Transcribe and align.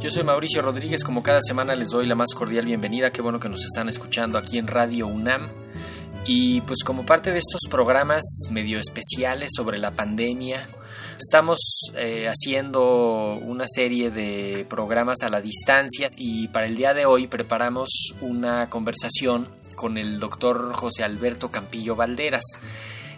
yo 0.00 0.10
soy 0.10 0.22
Mauricio 0.22 0.62
Rodríguez, 0.62 1.02
como 1.02 1.24
cada 1.24 1.40
semana 1.42 1.74
les 1.74 1.90
doy 1.90 2.06
la 2.06 2.14
más 2.14 2.32
cordial 2.34 2.66
bienvenida, 2.66 3.10
qué 3.10 3.20
bueno 3.20 3.40
que 3.40 3.48
nos 3.48 3.64
están 3.64 3.88
escuchando 3.88 4.38
aquí 4.38 4.56
en 4.58 4.68
Radio 4.68 5.08
UNAM. 5.08 5.48
Y 6.24 6.60
pues 6.62 6.84
como 6.84 7.04
parte 7.04 7.32
de 7.32 7.38
estos 7.38 7.62
programas 7.68 8.22
medio 8.50 8.78
especiales 8.78 9.50
sobre 9.56 9.78
la 9.78 9.92
pandemia, 9.92 10.68
estamos 11.18 11.58
eh, 11.96 12.28
haciendo 12.28 13.40
una 13.42 13.64
serie 13.66 14.10
de 14.10 14.66
programas 14.68 15.22
a 15.22 15.30
la 15.30 15.40
distancia 15.40 16.10
y 16.16 16.46
para 16.48 16.66
el 16.66 16.76
día 16.76 16.94
de 16.94 17.06
hoy 17.06 17.26
preparamos 17.26 18.14
una 18.20 18.70
conversación 18.70 19.48
con 19.74 19.98
el 19.98 20.20
doctor 20.20 20.74
José 20.74 21.02
Alberto 21.02 21.50
Campillo 21.50 21.96
Valderas. 21.96 22.44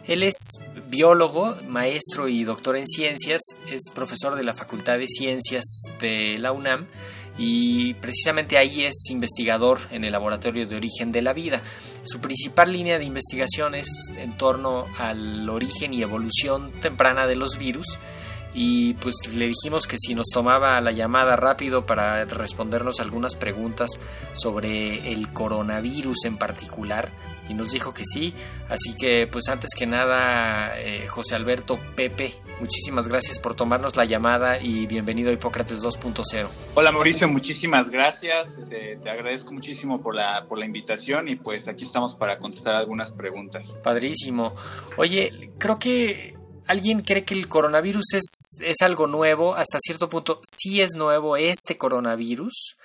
Él 0.06 0.22
es 0.22 0.60
biólogo, 0.88 1.56
maestro 1.68 2.28
y 2.28 2.44
doctor 2.44 2.76
en 2.76 2.86
ciencias, 2.86 3.40
es 3.70 3.90
profesor 3.94 4.34
de 4.34 4.42
la 4.42 4.54
Facultad 4.54 4.98
de 4.98 5.06
Ciencias 5.06 5.64
de 6.00 6.38
la 6.38 6.52
UNAM 6.52 6.86
y 7.38 7.94
precisamente 7.94 8.58
ahí 8.58 8.82
es 8.84 9.08
investigador 9.10 9.78
en 9.90 10.04
el 10.04 10.12
Laboratorio 10.12 10.66
de 10.66 10.76
Origen 10.76 11.12
de 11.12 11.22
la 11.22 11.32
Vida. 11.32 11.62
Su 12.02 12.20
principal 12.20 12.72
línea 12.72 12.98
de 12.98 13.04
investigación 13.04 13.74
es 13.74 14.12
en 14.18 14.36
torno 14.36 14.86
al 14.98 15.48
origen 15.48 15.94
y 15.94 16.02
evolución 16.02 16.72
temprana 16.80 17.26
de 17.26 17.36
los 17.36 17.56
virus 17.56 17.98
y 18.52 18.94
pues 18.94 19.14
le 19.36 19.46
dijimos 19.46 19.86
que 19.86 19.96
si 19.98 20.14
nos 20.14 20.26
tomaba 20.32 20.80
la 20.80 20.92
llamada 20.92 21.36
rápido 21.36 21.86
para 21.86 22.24
respondernos 22.24 23.00
algunas 23.00 23.36
preguntas 23.36 23.90
sobre 24.32 25.12
el 25.12 25.32
coronavirus 25.32 26.24
en 26.24 26.36
particular 26.36 27.12
y 27.50 27.54
nos 27.54 27.72
dijo 27.72 27.92
que 27.92 28.04
sí, 28.04 28.32
así 28.68 28.94
que 28.94 29.26
pues 29.26 29.48
antes 29.48 29.70
que 29.76 29.84
nada 29.84 30.78
eh, 30.78 31.08
José 31.08 31.34
Alberto 31.34 31.80
Pepe, 31.96 32.32
muchísimas 32.60 33.08
gracias 33.08 33.40
por 33.40 33.56
tomarnos 33.56 33.96
la 33.96 34.04
llamada 34.04 34.62
y 34.62 34.86
bienvenido 34.86 35.30
a 35.30 35.32
Hipócrates 35.32 35.82
2.0. 35.82 36.48
Hola 36.74 36.92
Mauricio, 36.92 37.26
muchísimas 37.26 37.90
gracias, 37.90 38.56
este, 38.58 39.00
te 39.02 39.10
agradezco 39.10 39.52
muchísimo 39.52 40.00
por 40.00 40.14
la, 40.14 40.46
por 40.46 40.58
la 40.58 40.64
invitación 40.64 41.26
y 41.26 41.34
pues 41.34 41.66
aquí 41.66 41.84
estamos 41.84 42.14
para 42.14 42.38
contestar 42.38 42.76
algunas 42.76 43.10
preguntas. 43.10 43.80
Padrísimo. 43.82 44.54
Oye, 44.96 45.50
creo 45.58 45.80
que 45.80 46.36
alguien 46.66 47.02
cree 47.02 47.24
que 47.24 47.34
el 47.34 47.48
coronavirus 47.48 48.14
es, 48.14 48.58
es 48.62 48.76
algo 48.82 49.08
nuevo, 49.08 49.56
hasta 49.56 49.80
cierto 49.80 50.08
punto 50.08 50.40
sí 50.44 50.80
es 50.80 50.94
nuevo 50.94 51.36
este 51.36 51.76
coronavirus, 51.76 52.76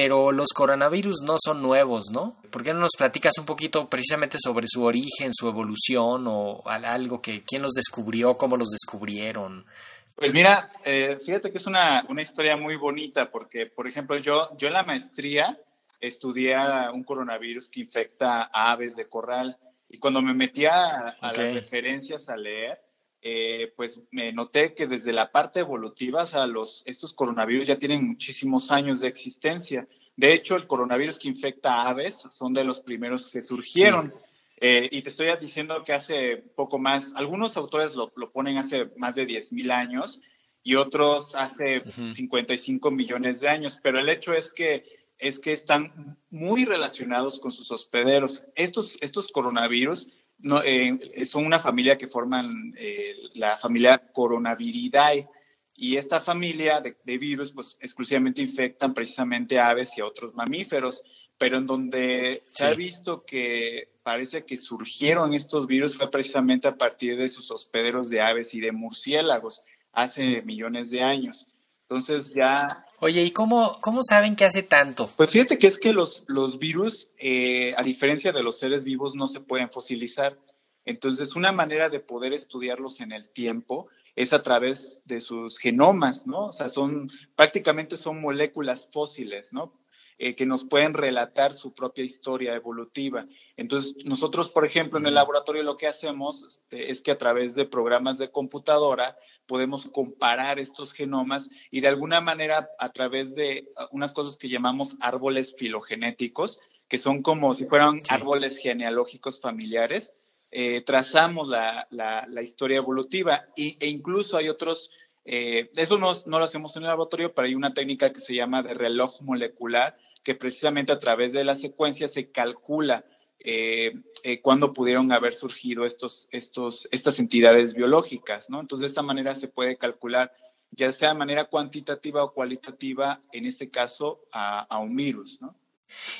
pero 0.00 0.30
los 0.30 0.52
coronavirus 0.52 1.22
no 1.22 1.38
son 1.44 1.60
nuevos, 1.60 2.12
¿no? 2.12 2.36
¿Por 2.50 2.62
qué 2.62 2.72
no 2.72 2.78
nos 2.78 2.92
platicas 2.96 3.36
un 3.36 3.44
poquito 3.44 3.90
precisamente 3.90 4.36
sobre 4.38 4.68
su 4.68 4.84
origen, 4.84 5.34
su 5.34 5.48
evolución 5.48 6.26
o 6.28 6.62
algo 6.68 7.20
que 7.20 7.42
quién 7.42 7.62
los 7.62 7.72
descubrió, 7.72 8.38
cómo 8.38 8.56
los 8.56 8.68
descubrieron? 8.68 9.66
Pues 10.14 10.32
mira, 10.32 10.64
eh, 10.84 11.18
fíjate 11.26 11.50
que 11.50 11.58
es 11.58 11.66
una, 11.66 12.06
una, 12.08 12.22
historia 12.22 12.56
muy 12.56 12.76
bonita 12.76 13.28
porque, 13.28 13.66
por 13.66 13.88
ejemplo, 13.88 14.16
yo, 14.18 14.56
yo 14.56 14.68
en 14.68 14.74
la 14.74 14.84
maestría 14.84 15.58
estudié 16.00 16.56
un 16.94 17.02
coronavirus 17.02 17.66
que 17.66 17.80
infecta 17.80 18.48
a 18.52 18.70
aves 18.70 18.94
de 18.94 19.08
corral 19.08 19.58
y 19.90 19.98
cuando 19.98 20.22
me 20.22 20.32
metía 20.32 21.16
a 21.20 21.32
las 21.32 21.54
referencias 21.54 22.28
a 22.28 22.36
leer, 22.36 22.80
eh, 23.20 23.72
pues 23.76 24.02
me 24.10 24.32
noté 24.32 24.74
que 24.74 24.86
desde 24.86 25.12
la 25.12 25.32
parte 25.32 25.60
evolutiva, 25.60 26.22
o 26.22 26.26
sea, 26.26 26.46
los, 26.46 26.82
estos 26.86 27.12
coronavirus 27.12 27.66
ya 27.66 27.78
tienen 27.78 28.06
muchísimos 28.06 28.70
años 28.70 29.00
de 29.00 29.08
existencia. 29.08 29.88
De 30.16 30.32
hecho, 30.32 30.56
el 30.56 30.66
coronavirus 30.66 31.18
que 31.18 31.28
infecta 31.28 31.74
a 31.74 31.88
aves 31.88 32.26
son 32.30 32.52
de 32.52 32.64
los 32.64 32.80
primeros 32.80 33.30
que 33.30 33.42
surgieron. 33.42 34.12
Eh, 34.60 34.88
y 34.90 35.02
te 35.02 35.10
estoy 35.10 35.28
diciendo 35.40 35.84
que 35.84 35.92
hace 35.92 36.36
poco 36.36 36.78
más, 36.78 37.14
algunos 37.14 37.56
autores 37.56 37.94
lo, 37.94 38.10
ponen 38.10 38.58
hace 38.58 38.90
más 38.96 39.14
de 39.14 39.26
10.000 39.26 39.70
años 39.70 40.20
y 40.64 40.74
otros 40.74 41.34
hace 41.36 41.82
55 41.90 42.90
millones 42.90 43.40
de 43.40 43.48
años, 43.48 43.78
pero 43.80 44.00
el 44.00 44.08
hecho 44.08 44.34
es 44.34 44.50
que 44.50 44.84
es 45.18 45.40
que 45.40 45.52
están 45.52 46.16
muy 46.30 46.64
relacionados 46.64 47.40
con 47.40 47.50
sus 47.50 47.72
hospederos. 47.72 48.44
Estos, 48.54 48.96
estos 49.00 49.28
coronavirus 49.28 50.10
no, 50.38 50.62
eh, 50.62 50.98
son 51.26 51.46
una 51.46 51.58
familia 51.58 51.98
que 51.98 52.06
forman 52.06 52.74
eh, 52.76 53.14
la 53.34 53.56
familia 53.56 53.98
Coronaviridae. 54.12 55.28
Y 55.74 55.96
esta 55.96 56.20
familia 56.20 56.80
de, 56.80 57.18
virus, 57.18 57.52
pues 57.52 57.76
exclusivamente 57.80 58.42
infectan 58.42 58.92
precisamente 58.94 59.60
a 59.60 59.68
aves 59.68 59.96
y 59.96 60.00
a 60.00 60.06
otros 60.06 60.34
mamíferos. 60.34 61.04
Pero 61.38 61.58
en 61.58 61.66
donde 61.66 62.42
se 62.46 62.66
ha 62.66 62.74
visto 62.74 63.24
que 63.24 63.90
parece 64.02 64.44
que 64.44 64.56
surgieron 64.56 65.34
estos 65.34 65.68
virus 65.68 65.96
fue 65.96 66.10
precisamente 66.10 66.66
a 66.66 66.76
partir 66.76 67.16
de 67.16 67.28
sus 67.28 67.50
hospederos 67.52 68.10
de 68.10 68.20
aves 68.20 68.54
y 68.54 68.60
de 68.60 68.72
murciélagos 68.72 69.62
hace 69.92 70.42
millones 70.42 70.90
de 70.90 71.02
años. 71.02 71.48
Entonces 71.82 72.34
ya... 72.34 72.66
Oye, 73.00 73.22
¿y 73.22 73.30
cómo, 73.30 73.78
cómo 73.80 74.02
saben 74.02 74.34
que 74.34 74.44
hace 74.44 74.62
tanto? 74.62 75.08
Pues 75.16 75.30
fíjate 75.30 75.58
que 75.58 75.68
es 75.68 75.78
que 75.78 75.92
los, 75.92 76.24
los 76.26 76.58
virus, 76.58 77.12
eh, 77.18 77.74
a 77.76 77.82
diferencia 77.82 78.32
de 78.32 78.42
los 78.42 78.58
seres 78.58 78.84
vivos, 78.84 79.14
no 79.14 79.28
se 79.28 79.40
pueden 79.40 79.70
fosilizar. 79.70 80.36
Entonces, 80.84 81.36
una 81.36 81.52
manera 81.52 81.90
de 81.90 82.00
poder 82.00 82.32
estudiarlos 82.32 83.00
en 83.00 83.12
el 83.12 83.28
tiempo 83.28 83.88
es 84.16 84.32
a 84.32 84.42
través 84.42 85.00
de 85.04 85.20
sus 85.20 85.58
genomas, 85.58 86.26
¿no? 86.26 86.46
O 86.46 86.52
sea, 86.52 86.68
son, 86.68 87.08
prácticamente 87.36 87.96
son 87.96 88.20
moléculas 88.20 88.88
fósiles, 88.92 89.52
¿no? 89.52 89.72
Eh, 90.20 90.34
que 90.34 90.46
nos 90.46 90.64
pueden 90.64 90.94
relatar 90.94 91.54
su 91.54 91.72
propia 91.72 92.02
historia 92.02 92.52
evolutiva. 92.56 93.26
Entonces, 93.56 93.94
nosotros, 94.04 94.48
por 94.48 94.64
ejemplo, 94.64 94.98
en 94.98 95.06
el 95.06 95.14
laboratorio 95.14 95.62
lo 95.62 95.76
que 95.76 95.86
hacemos 95.86 96.44
este, 96.44 96.90
es 96.90 97.02
que 97.02 97.12
a 97.12 97.18
través 97.18 97.54
de 97.54 97.66
programas 97.66 98.18
de 98.18 98.32
computadora 98.32 99.16
podemos 99.46 99.86
comparar 99.86 100.58
estos 100.58 100.92
genomas 100.92 101.50
y 101.70 101.82
de 101.82 101.88
alguna 101.88 102.20
manera 102.20 102.68
a 102.80 102.90
través 102.90 103.36
de 103.36 103.68
uh, 103.76 103.94
unas 103.94 104.12
cosas 104.12 104.36
que 104.36 104.48
llamamos 104.48 104.96
árboles 104.98 105.54
filogenéticos, 105.56 106.62
que 106.88 106.98
son 106.98 107.22
como 107.22 107.54
si 107.54 107.66
fueran 107.66 108.02
árboles 108.08 108.58
genealógicos 108.58 109.40
familiares, 109.40 110.16
eh, 110.50 110.80
trazamos 110.80 111.46
la, 111.46 111.86
la, 111.90 112.42
historia 112.42 112.78
evolutiva 112.78 113.44
y, 113.54 113.76
e 113.78 113.86
incluso 113.86 114.36
hay 114.36 114.48
otros 114.48 114.90
eh, 115.30 115.70
eso 115.76 115.98
no, 115.98 116.10
no, 116.24 116.38
lo 116.38 116.44
hacemos 116.46 116.74
en 116.76 116.84
el 116.84 116.88
laboratorio, 116.88 117.34
pero 117.34 117.46
hay 117.46 117.54
una 117.54 117.74
técnica 117.74 118.14
que 118.14 118.20
se 118.20 118.34
llama 118.34 118.62
de 118.62 118.72
reloj 118.72 119.20
molecular, 119.20 119.94
que 120.22 120.34
precisamente 120.34 120.92
a 120.92 120.98
través 120.98 121.32
de 121.32 121.44
la 121.44 121.54
secuencia 121.54 122.08
se 122.08 122.30
calcula 122.30 123.04
eh, 123.40 123.92
eh, 124.24 124.40
cuándo 124.40 124.72
pudieron 124.72 125.12
haber 125.12 125.32
surgido 125.32 125.84
estos, 125.84 126.28
estos, 126.32 126.88
estas 126.90 127.20
entidades 127.20 127.74
biológicas, 127.74 128.50
¿no? 128.50 128.60
Entonces, 128.60 128.82
de 128.82 128.86
esta 128.88 129.02
manera 129.02 129.34
se 129.36 129.46
puede 129.46 129.78
calcular, 129.78 130.32
ya 130.72 130.90
sea 130.90 131.10
de 131.10 131.14
manera 131.14 131.44
cuantitativa 131.44 132.24
o 132.24 132.32
cualitativa, 132.32 133.20
en 133.32 133.46
este 133.46 133.70
caso, 133.70 134.24
a, 134.32 134.78
un 134.78 134.96
virus, 134.96 135.40
¿no? 135.40 135.54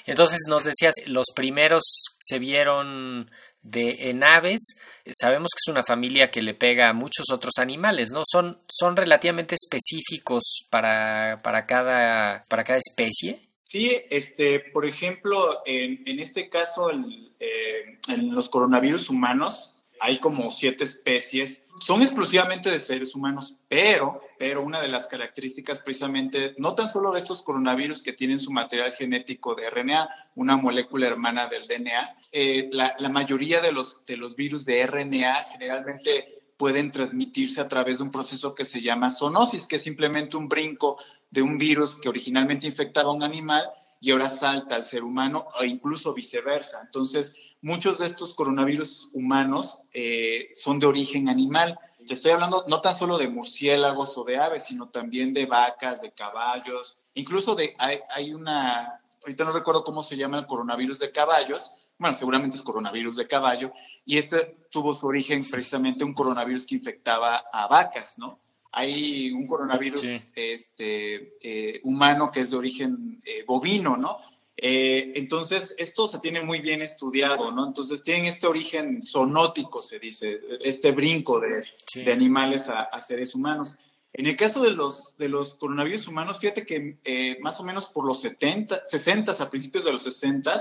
Entonces, 0.07 0.39
nos 0.49 0.65
decías, 0.65 0.95
los 1.07 1.27
primeros 1.35 1.83
se 2.21 2.39
vieron 2.39 3.31
de 3.63 4.11
en 4.11 4.23
aves, 4.23 4.77
sabemos 5.13 5.51
que 5.53 5.61
es 5.67 5.73
una 5.73 5.83
familia 5.83 6.31
que 6.31 6.41
le 6.41 6.55
pega 6.55 6.89
a 6.89 6.95
muchos 6.95 7.27
otros 7.33 7.59
animales, 7.59 8.13
¿no? 8.13 8.23
Son, 8.25 8.59
son 8.71 8.97
relativamente 8.97 9.57
específicos 9.57 10.67
para, 10.71 11.41
para, 11.43 11.67
cada, 11.67 12.45
para 12.49 12.63
cada 12.63 12.79
especie. 12.79 13.48
Sí, 13.69 14.01
este, 14.09 14.61
por 14.61 14.87
ejemplo, 14.87 15.61
en, 15.67 16.03
en 16.07 16.21
este 16.21 16.49
caso, 16.49 16.91
eh, 16.91 17.99
en 18.09 18.35
los 18.35 18.49
coronavirus 18.49 19.11
humanos, 19.11 19.79
hay 20.01 20.21
como 20.21 20.51
siete 20.51 20.85
especies, 20.85 21.67
son 21.79 22.01
exclusivamente 22.01 22.71
de 22.71 22.79
seres 22.79 23.15
humanos, 23.15 23.59
pero, 23.69 24.23
pero 24.39 24.63
una 24.63 24.81
de 24.81 24.89
las 24.89 25.07
características 25.07 25.81
precisamente, 25.81 26.55
no 26.57 26.75
tan 26.75 26.89
solo 26.89 27.13
de 27.13 27.19
estos 27.19 27.43
coronavirus 27.43 28.01
que 28.01 28.15
tienen 28.15 28.39
su 28.39 28.53
material 28.53 28.93
genético 28.93 29.55
de 29.55 29.69
RNA, 29.69 30.09
una 30.37 30.57
molécula 30.57 31.07
hermana 31.07 31.49
del 31.49 31.67
DNA, 31.67 32.17
eh, 32.33 32.71
la, 32.73 32.95
la, 32.99 33.11
mayoría 33.11 33.61
de 33.61 33.73
los, 33.73 34.01
de 34.07 34.17
los 34.17 34.35
virus 34.35 34.65
de 34.65 34.87
RNA 34.87 35.45
generalmente 35.53 36.48
pueden 36.59 36.91
transmitirse 36.91 37.61
a 37.61 37.69
través 37.69 37.99
de 37.99 38.05
un 38.05 38.11
proceso 38.11 38.55
que 38.55 38.65
se 38.65 38.83
llama 38.83 39.11
zoonosis, 39.11 39.67
que 39.67 39.77
es 39.77 39.83
simplemente 39.83 40.37
un 40.37 40.49
brinco 40.49 40.99
de 41.31 41.41
un 41.41 41.57
virus 41.57 41.95
que 41.95 42.09
originalmente 42.09 42.67
infectaba 42.67 43.11
a 43.11 43.15
un 43.15 43.23
animal 43.23 43.65
y 44.01 44.11
ahora 44.11 44.29
salta 44.29 44.75
al 44.75 44.85
ser 44.85 45.05
humano 45.05 45.47
o 45.59 45.65
incluso 45.65 46.13
viceversa. 46.13 46.81
Entonces, 46.85 47.35
muchos 47.63 47.99
de 47.99 48.07
estos 48.07 48.35
coronavirus 48.35 49.11
humanos 49.13 49.79
eh, 49.93 50.51
son 50.53 50.81
de 50.81 50.87
origen 50.87 51.29
animal. 51.29 51.79
Te 52.07 52.15
estoy 52.15 52.33
hablando 52.33 52.65
no 52.67 52.81
tan 52.81 52.95
solo 52.95 53.19
de 53.19 53.29
murciélagos 53.29 54.19
o 54.19 54.25
de 54.25 54.39
aves, 54.39 54.65
sino 54.65 54.89
también 54.89 55.33
de 55.33 55.47
vacas, 55.47 56.01
de 56.01 56.13
caballos, 56.13 56.99
incluso 57.15 57.55
de 57.55 57.75
hay, 57.79 58.01
hay 58.15 58.35
una, 58.35 59.01
ahorita 59.23 59.45
no 59.45 59.53
recuerdo 59.53 59.85
cómo 59.85 60.03
se 60.03 60.17
llama 60.17 60.39
el 60.39 60.47
coronavirus 60.47 60.99
de 60.99 61.13
caballos, 61.13 61.73
bueno, 61.99 62.15
seguramente 62.15 62.57
es 62.57 62.63
coronavirus 62.63 63.17
de 63.17 63.27
caballo, 63.27 63.73
y 64.05 64.19
este 64.19 64.57
tuvo 64.71 64.95
su 64.95 65.07
origen 65.07 65.49
precisamente 65.49 66.05
un 66.05 66.15
coronavirus 66.15 66.67
que 66.67 66.77
infectaba 66.77 67.45
a 67.53 67.67
vacas, 67.67 68.19
¿no? 68.19 68.39
Hay 68.71 69.33
un 69.33 69.47
coronavirus 69.47 70.05
este, 70.35 71.37
eh, 71.43 71.81
humano 71.85 72.31
que 72.31 72.41
es 72.41 72.51
de 72.51 72.57
origen 72.57 73.19
eh, 73.25 73.43
bovino, 73.47 73.97
¿no? 73.97 74.19
Eh, 74.57 75.13
entonces, 75.15 75.75
esto 75.79 76.07
se 76.07 76.19
tiene 76.19 76.43
muy 76.43 76.61
bien 76.61 76.83
estudiado, 76.83 77.51
¿no? 77.51 77.67
Entonces, 77.67 78.03
tienen 78.03 78.27
este 78.27 78.47
origen 78.47 79.03
zoonótico, 79.03 79.83
se 79.83 79.99
dice, 79.99 80.41
este 80.61 80.93
brinco 80.93 81.41
de, 81.41 81.65
de 82.05 82.13
animales 82.13 82.69
a, 82.69 82.83
a, 82.83 83.01
seres 83.01 83.35
humanos. 83.35 83.79
En 84.13 84.27
el 84.27 84.37
caso 84.37 84.61
de 84.63 84.73
los, 84.73 85.17
de 85.17 85.29
los 85.29 85.55
coronavirus 85.55 86.09
humanos, 86.09 86.41
fíjate 86.41 86.67
que 86.67 87.39
más 87.41 87.61
o 87.61 87.65
menos 87.65 87.87
por 87.87 88.05
los 88.05 88.21
70, 88.21 88.85
60, 88.85 89.33
a 89.33 89.51
principios 89.51 89.85
de 89.85 89.93
los 89.93 90.03
60, 90.03 90.61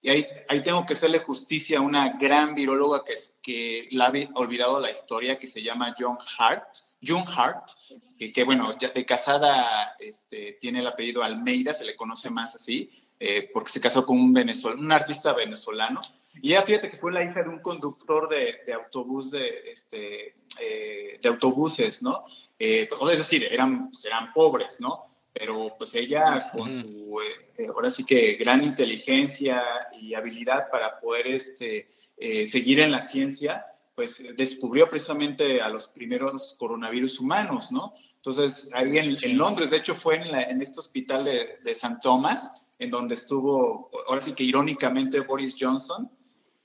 y 0.00 0.10
ahí, 0.10 0.26
ahí, 0.48 0.62
tengo 0.62 0.86
que 0.86 0.92
hacerle 0.92 1.18
justicia 1.18 1.78
a 1.78 1.82
una 1.82 2.16
gran 2.18 2.54
viróloga 2.54 3.02
que, 3.04 3.14
que 3.42 3.88
la 3.92 4.06
ha 4.06 4.12
olvidado 4.34 4.78
la 4.78 4.90
historia, 4.90 5.38
que 5.38 5.46
se 5.46 5.62
llama 5.62 5.94
John 5.98 6.18
Hart, 6.38 6.68
June 7.04 7.24
Hart, 7.26 7.70
que, 8.16 8.32
que, 8.32 8.44
bueno, 8.44 8.70
ya 8.78 8.90
de 8.90 9.04
casada 9.04 9.96
este, 9.98 10.58
tiene 10.60 10.80
el 10.80 10.86
apellido 10.86 11.22
Almeida, 11.22 11.74
se 11.74 11.84
le 11.84 11.96
conoce 11.96 12.30
más 12.30 12.54
así, 12.54 12.88
eh, 13.18 13.50
porque 13.52 13.72
se 13.72 13.80
casó 13.80 14.06
con 14.06 14.18
un, 14.18 14.32
venezolano, 14.32 14.80
un 14.80 14.92
artista 14.92 15.32
venezolano. 15.32 16.00
Y 16.40 16.50
ella, 16.52 16.62
fíjate 16.62 16.90
que 16.90 16.98
fue 16.98 17.12
la 17.12 17.24
hija 17.24 17.42
de 17.42 17.48
un 17.48 17.60
conductor 17.60 18.28
de, 18.28 18.60
de 18.64 18.72
autobús, 18.72 19.32
de, 19.32 19.62
este, 19.66 20.36
eh, 20.60 21.18
de 21.20 21.28
autobuses, 21.28 22.02
¿no? 22.02 22.24
Eh, 22.58 22.88
es 23.10 23.18
decir, 23.18 23.44
eran, 23.44 23.90
pues, 23.90 24.04
eran 24.04 24.32
pobres, 24.32 24.80
¿no? 24.80 25.06
Pero 25.38 25.76
pues 25.78 25.94
ella 25.94 26.50
con 26.50 26.70
su, 26.70 27.20
eh, 27.56 27.68
ahora 27.68 27.90
sí 27.90 28.04
que 28.04 28.34
gran 28.34 28.64
inteligencia 28.64 29.62
y 30.00 30.14
habilidad 30.14 30.68
para 30.68 30.98
poder 30.98 31.28
este, 31.28 31.86
eh, 32.16 32.44
seguir 32.44 32.80
en 32.80 32.90
la 32.90 33.00
ciencia, 33.00 33.64
pues 33.94 34.24
descubrió 34.36 34.88
precisamente 34.88 35.60
a 35.60 35.68
los 35.68 35.88
primeros 35.88 36.56
coronavirus 36.58 37.20
humanos, 37.20 37.70
¿no? 37.70 37.92
Entonces, 38.16 38.68
ahí 38.72 38.98
en, 38.98 39.16
en 39.22 39.38
Londres, 39.38 39.70
de 39.70 39.76
hecho 39.76 39.94
fue 39.94 40.16
en, 40.16 40.32
la, 40.32 40.42
en 40.42 40.60
este 40.60 40.80
hospital 40.80 41.24
de, 41.24 41.58
de 41.62 41.74
San 41.74 42.00
Tomás, 42.00 42.50
en 42.80 42.90
donde 42.90 43.14
estuvo, 43.14 43.90
ahora 44.08 44.20
sí 44.20 44.32
que 44.32 44.42
irónicamente, 44.42 45.20
Boris 45.20 45.54
Johnson, 45.58 46.10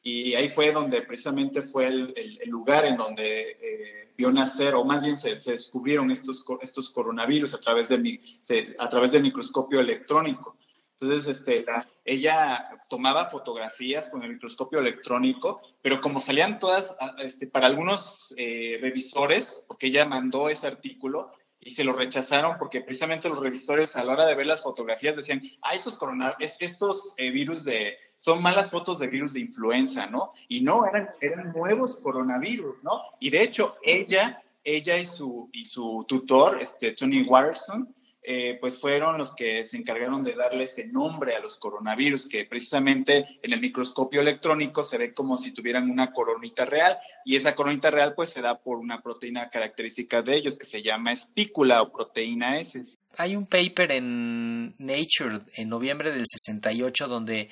y 0.04 0.36
ahí 0.36 0.50
fue 0.50 0.74
donde 0.74 1.02
precisamente 1.02 1.62
fue 1.62 1.88
el, 1.88 2.14
el, 2.18 2.40
el 2.42 2.50
lugar 2.50 2.84
en 2.84 2.98
donde 2.98 3.52
eh, 3.52 4.14
vio 4.18 4.34
nacer, 4.34 4.76
o 4.76 4.84
más 4.84 5.02
bien 5.02 5.16
se, 5.16 5.38
se, 5.38 5.52
descubrieron 5.52 6.12
estos, 6.12 6.46
estos 6.62 6.90
coronavirus 6.90 7.54
a 7.54 7.62
través, 7.62 7.88
de 7.88 7.98
mi, 7.98 8.20
se, 8.22 8.76
a 8.78 8.90
través 8.90 9.14
del 9.14 9.24
microscopio 9.24 9.80
electrónico. 9.80 10.58
Entonces, 11.00 11.38
este, 11.38 11.64
la, 11.64 11.88
ella 12.04 12.68
tomaba 12.90 13.30
fotografías 13.30 14.10
con 14.10 14.24
el 14.24 14.34
microscopio 14.34 14.80
electrónico, 14.80 15.62
pero 15.82 16.02
como 16.02 16.20
salían 16.20 16.60
todas, 16.60 16.96
este, 17.20 17.48
para 17.48 17.68
algunos 17.68 18.34
eh, 18.38 18.78
revisores, 18.82 19.64
porque 19.68 19.88
ella 19.88 20.06
mandó 20.06 20.50
ese 20.50 20.68
artículo 20.68 21.32
y 21.66 21.72
se 21.72 21.84
lo 21.84 21.94
rechazaron 21.94 22.58
porque 22.58 22.82
precisamente 22.82 23.30
los 23.30 23.40
revisores 23.40 23.96
a 23.96 24.04
la 24.04 24.14
hora 24.14 24.26
de 24.26 24.36
ver 24.36 24.46
las 24.46 24.64
fotografías 24.64 25.16
decían, 25.16 25.42
ah, 25.62 25.76
estos, 25.76 25.98
coronavirus, 25.98 26.58
estos 26.60 27.14
eh, 27.18 27.30
virus 27.32 27.64
de, 27.64 27.98
son 28.18 28.42
malas 28.42 28.70
fotos 28.70 29.00
de 29.00 29.08
virus 29.08 29.34
de 29.34 29.42
influenza, 29.42 30.08
¿no? 30.08 30.34
Y 30.48 30.62
no, 30.62 30.86
eran, 30.86 31.10
eran 31.22 31.52
nuevos 31.52 31.98
coronavirus, 31.98 32.84
¿no? 32.84 33.02
Y 33.20 33.30
de 33.30 33.44
hecho, 33.44 33.76
ella, 33.82 34.42
ella 34.64 34.98
y 34.98 35.06
su, 35.06 35.50
y 35.52 35.66
su 35.66 36.06
tutor, 36.08 36.62
este, 36.62 36.94
Tony 36.94 37.24
Watterson, 37.24 37.94
eh, 38.24 38.58
pues 38.62 38.80
fueron 38.80 39.18
los 39.18 39.36
que 39.36 39.64
se 39.66 39.78
encargaron 39.78 40.24
de 40.24 40.34
darle 40.34 40.64
ese 40.64 40.88
nombre 40.88 41.36
a 41.36 41.40
los 41.40 41.58
coronavirus, 41.58 42.28
que 42.30 42.46
precisamente 42.46 43.26
en 43.42 43.54
el 43.54 43.60
microscopio 43.60 44.22
electrónico 44.22 44.84
se 44.84 44.98
ve 44.98 45.14
como 45.14 45.38
si 45.38 45.52
tuvieran 45.52 45.90
una 45.90 46.14
coronita 46.14 46.66
real, 46.66 46.98
y 47.26 47.36
esa 47.36 47.54
coronita 47.54 47.92
real 47.92 48.14
pues 48.16 48.30
se 48.30 48.42
da 48.42 48.60
por 48.60 48.78
una 48.78 49.02
proteína 49.02 49.50
característica 49.50 50.22
de 50.22 50.38
ellos 50.38 50.58
que 50.58 50.66
se 50.66 50.82
llama 50.82 51.12
espícula 51.12 51.82
o 51.82 51.92
proteína 51.92 52.60
S. 52.60 52.86
Hay 53.18 53.36
un 53.36 53.46
paper 53.46 53.92
en 53.92 54.74
Nature 54.80 55.42
en 55.54 55.70
noviembre 55.70 56.12
del 56.12 56.26
68 56.26 57.08
donde 57.08 57.50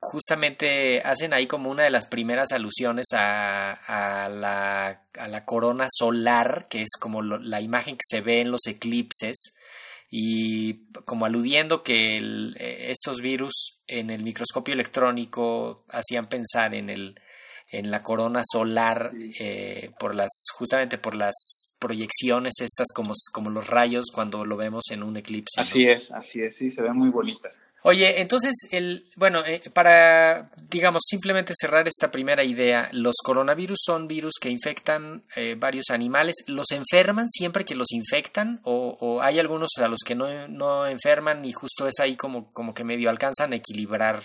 justamente 0.00 1.00
hacen 1.00 1.32
ahí 1.32 1.46
como 1.46 1.70
una 1.70 1.84
de 1.84 1.90
las 1.90 2.06
primeras 2.06 2.52
alusiones 2.52 3.06
a, 3.12 4.28
la, 4.30 5.02
a 5.14 5.28
la, 5.28 5.44
corona 5.44 5.86
solar, 5.90 6.66
que 6.68 6.82
es 6.82 6.96
como 6.98 7.22
lo, 7.22 7.38
la 7.38 7.60
imagen 7.60 7.96
que 7.96 8.04
se 8.04 8.20
ve 8.20 8.40
en 8.40 8.50
los 8.50 8.66
eclipses, 8.66 9.54
y 10.10 10.86
como 11.04 11.26
aludiendo 11.26 11.82
que 11.82 12.16
el, 12.16 12.56
estos 12.58 13.20
virus 13.20 13.82
en 13.86 14.10
el 14.10 14.22
microscopio 14.22 14.74
electrónico 14.74 15.84
hacían 15.88 16.26
pensar 16.26 16.74
en 16.74 16.90
el 16.90 17.20
en 17.70 17.90
la 17.90 18.02
corona 18.02 18.40
solar 18.50 19.10
eh, 19.38 19.90
por 19.98 20.14
las 20.14 20.30
justamente 20.54 20.96
por 20.96 21.14
las 21.14 21.34
proyecciones 21.78 22.60
estas 22.60 22.88
como, 22.94 23.12
como 23.32 23.50
los 23.50 23.66
rayos 23.66 24.06
cuando 24.12 24.44
lo 24.44 24.56
vemos 24.56 24.84
en 24.90 25.02
un 25.02 25.16
eclipse. 25.16 25.60
Así 25.60 25.84
¿no? 25.84 25.92
es, 25.92 26.10
así 26.10 26.42
es, 26.42 26.56
sí, 26.56 26.70
se 26.70 26.82
ve 26.82 26.92
muy 26.92 27.10
bonita. 27.10 27.50
Oye, 27.82 28.20
entonces, 28.20 28.54
el, 28.72 29.06
bueno, 29.14 29.44
eh, 29.46 29.62
para, 29.72 30.50
digamos, 30.68 31.02
simplemente 31.06 31.52
cerrar 31.56 31.86
esta 31.86 32.10
primera 32.10 32.42
idea, 32.42 32.88
los 32.92 33.16
coronavirus 33.22 33.78
son 33.84 34.08
virus 34.08 34.34
que 34.40 34.50
infectan 34.50 35.22
eh, 35.36 35.54
varios 35.56 35.90
animales. 35.90 36.44
¿Los 36.48 36.72
enferman 36.72 37.28
siempre 37.28 37.64
que 37.64 37.76
los 37.76 37.92
infectan? 37.92 38.60
¿O, 38.64 38.96
o 39.00 39.22
hay 39.22 39.38
algunos 39.38 39.70
a 39.80 39.86
los 39.86 40.00
que 40.04 40.16
no, 40.16 40.48
no, 40.48 40.86
enferman 40.86 41.44
y 41.44 41.52
justo 41.52 41.86
es 41.86 42.00
ahí 42.00 42.16
como, 42.16 42.52
como 42.52 42.74
que 42.74 42.82
medio 42.82 43.10
alcanzan 43.10 43.52
a 43.52 43.56
equilibrar 43.56 44.22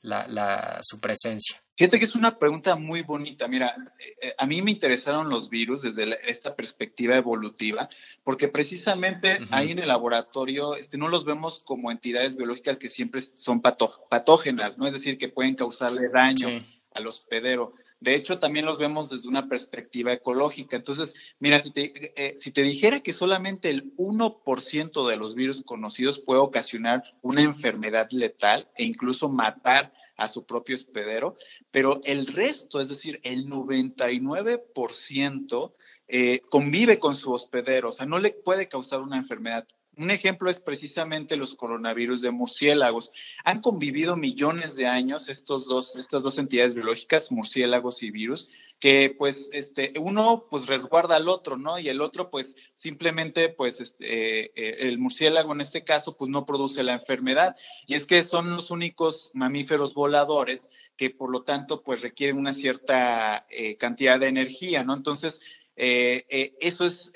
la, 0.00 0.26
la, 0.26 0.80
su 0.82 0.98
presencia? 0.98 1.63
Fíjate 1.76 1.98
que 1.98 2.04
es 2.04 2.14
una 2.14 2.38
pregunta 2.38 2.76
muy 2.76 3.02
bonita. 3.02 3.48
Mira, 3.48 3.74
eh, 4.22 4.34
a 4.38 4.46
mí 4.46 4.62
me 4.62 4.70
interesaron 4.70 5.28
los 5.28 5.50
virus 5.50 5.82
desde 5.82 6.06
la, 6.06 6.14
esta 6.14 6.54
perspectiva 6.54 7.16
evolutiva, 7.16 7.88
porque 8.22 8.46
precisamente 8.48 9.38
uh 9.40 9.44
-huh. 9.44 9.48
ahí 9.50 9.72
en 9.72 9.80
el 9.80 9.88
laboratorio 9.88 10.76
este, 10.76 10.98
no 10.98 11.08
los 11.08 11.24
vemos 11.24 11.60
como 11.60 11.90
entidades 11.90 12.36
biológicas 12.36 12.78
que 12.78 12.88
siempre 12.88 13.20
son 13.20 13.60
pató 13.60 14.06
patógenas, 14.08 14.78
¿no? 14.78 14.86
Es 14.86 14.92
decir, 14.92 15.18
que 15.18 15.28
pueden 15.28 15.56
causarle 15.56 16.08
daño 16.08 16.48
sí. 16.48 16.62
al 16.92 17.08
hospedero. 17.08 17.74
De 17.98 18.14
hecho, 18.14 18.38
también 18.38 18.66
los 18.66 18.78
vemos 18.78 19.08
desde 19.08 19.28
una 19.28 19.48
perspectiva 19.48 20.12
ecológica. 20.12 20.76
Entonces, 20.76 21.14
mira, 21.40 21.60
si 21.60 21.72
te, 21.72 22.12
eh, 22.16 22.34
si 22.36 22.52
te 22.52 22.62
dijera 22.62 23.00
que 23.00 23.12
solamente 23.12 23.70
el 23.70 23.96
1% 23.96 25.08
de 25.08 25.16
los 25.16 25.34
virus 25.34 25.62
conocidos 25.64 26.20
puede 26.20 26.40
ocasionar 26.40 27.02
una 27.22 27.42
enfermedad 27.42 28.08
letal 28.10 28.68
e 28.76 28.84
incluso 28.84 29.28
matar 29.28 29.92
a 30.16 30.28
su 30.28 30.46
propio 30.46 30.76
hospedero, 30.76 31.36
pero 31.70 32.00
el 32.04 32.26
resto, 32.26 32.80
es 32.80 32.88
decir, 32.88 33.20
el 33.22 33.46
99%, 33.46 35.74
eh, 36.06 36.40
convive 36.50 36.98
con 36.98 37.14
su 37.14 37.32
hospedero, 37.32 37.88
o 37.88 37.92
sea, 37.92 38.06
no 38.06 38.18
le 38.18 38.30
puede 38.30 38.68
causar 38.68 39.00
una 39.00 39.16
enfermedad. 39.16 39.66
Un 39.96 40.10
ejemplo 40.10 40.50
es 40.50 40.60
precisamente 40.60 41.36
los 41.36 41.54
coronavirus 41.54 42.22
de 42.22 42.30
murciélagos. 42.30 43.12
Han 43.44 43.60
convivido 43.60 44.16
millones 44.16 44.76
de 44.76 44.86
años 44.86 45.28
estos 45.28 45.66
dos, 45.66 45.96
estas 45.96 46.22
dos 46.22 46.38
entidades 46.38 46.74
biológicas, 46.74 47.30
murciélagos 47.30 48.02
y 48.02 48.10
virus, 48.10 48.48
que 48.80 49.14
pues 49.16 49.50
este, 49.52 49.92
uno 50.00 50.46
pues 50.50 50.66
resguarda 50.66 51.16
al 51.16 51.28
otro, 51.28 51.56
¿no? 51.56 51.78
Y 51.78 51.88
el 51.88 52.00
otro 52.00 52.30
pues 52.30 52.56
simplemente 52.74 53.50
pues 53.50 53.80
este, 53.80 54.46
eh, 54.56 54.88
el 54.88 54.98
murciélago 54.98 55.52
en 55.52 55.60
este 55.60 55.84
caso 55.84 56.16
pues 56.16 56.30
no 56.30 56.44
produce 56.44 56.82
la 56.82 56.94
enfermedad. 56.94 57.54
Y 57.86 57.94
es 57.94 58.06
que 58.06 58.22
son 58.22 58.50
los 58.50 58.70
únicos 58.70 59.30
mamíferos 59.34 59.94
voladores 59.94 60.68
que 60.96 61.10
por 61.10 61.30
lo 61.30 61.42
tanto 61.42 61.82
pues 61.82 62.02
requieren 62.02 62.38
una 62.38 62.52
cierta 62.52 63.46
eh, 63.48 63.76
cantidad 63.76 64.18
de 64.18 64.26
energía, 64.26 64.82
¿no? 64.82 64.94
Entonces, 64.94 65.40
eh, 65.76 66.54
eso 66.60 66.84
es... 66.84 67.12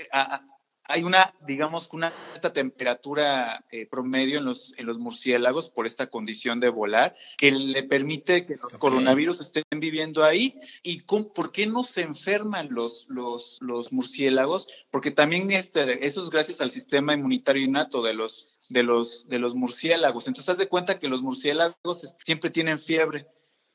hay 0.89 1.05
una, 1.05 1.35
digamos, 1.47 1.89
una 1.93 2.13
alta 2.35 2.53
temperatura 2.53 3.65
eh, 3.71 3.87
promedio 3.87 4.39
en 4.39 4.47
los, 4.47 4.75
en 4.79 4.87
los 4.87 4.99
murciélagos 4.99 5.69
por 5.69 5.87
esta 5.87 6.09
condición 6.09 6.61
de 6.61 6.71
volar, 6.71 7.15
que 7.37 7.51
le 7.51 7.83
permite 7.83 8.47
que 8.47 8.57
los 8.57 8.79
coronavirus 8.79 9.41
estén 9.41 9.65
viviendo 9.77 10.25
ahí. 10.25 10.55
¿Y 10.83 11.03
por 11.03 11.53
qué 11.53 11.67
no 11.67 11.83
se 11.83 12.03
enferman 12.03 12.69
los, 12.71 13.07
los, 13.11 13.59
los 13.61 13.93
murciélagos? 13.93 14.69
Porque 14.91 15.11
también 15.11 15.51
este, 15.51 16.07
eso 16.07 16.23
es 16.23 16.31
gracias 16.31 16.63
al 16.63 16.71
sistema 16.71 17.13
inmunitario 17.13 17.63
innato 17.63 18.03
de 18.03 18.15
los, 18.15 18.51
de 18.71 18.83
los, 18.83 19.29
de 19.29 19.39
los 19.39 19.55
murciélagos. 19.55 20.27
Entonces, 20.27 20.49
haz 20.49 20.59
de 20.59 20.69
cuenta 20.69 20.99
que 20.99 21.09
los 21.09 21.21
murciélagos 21.21 22.17
siempre 22.25 22.51
tienen 22.51 22.79
fiebre 22.79 23.27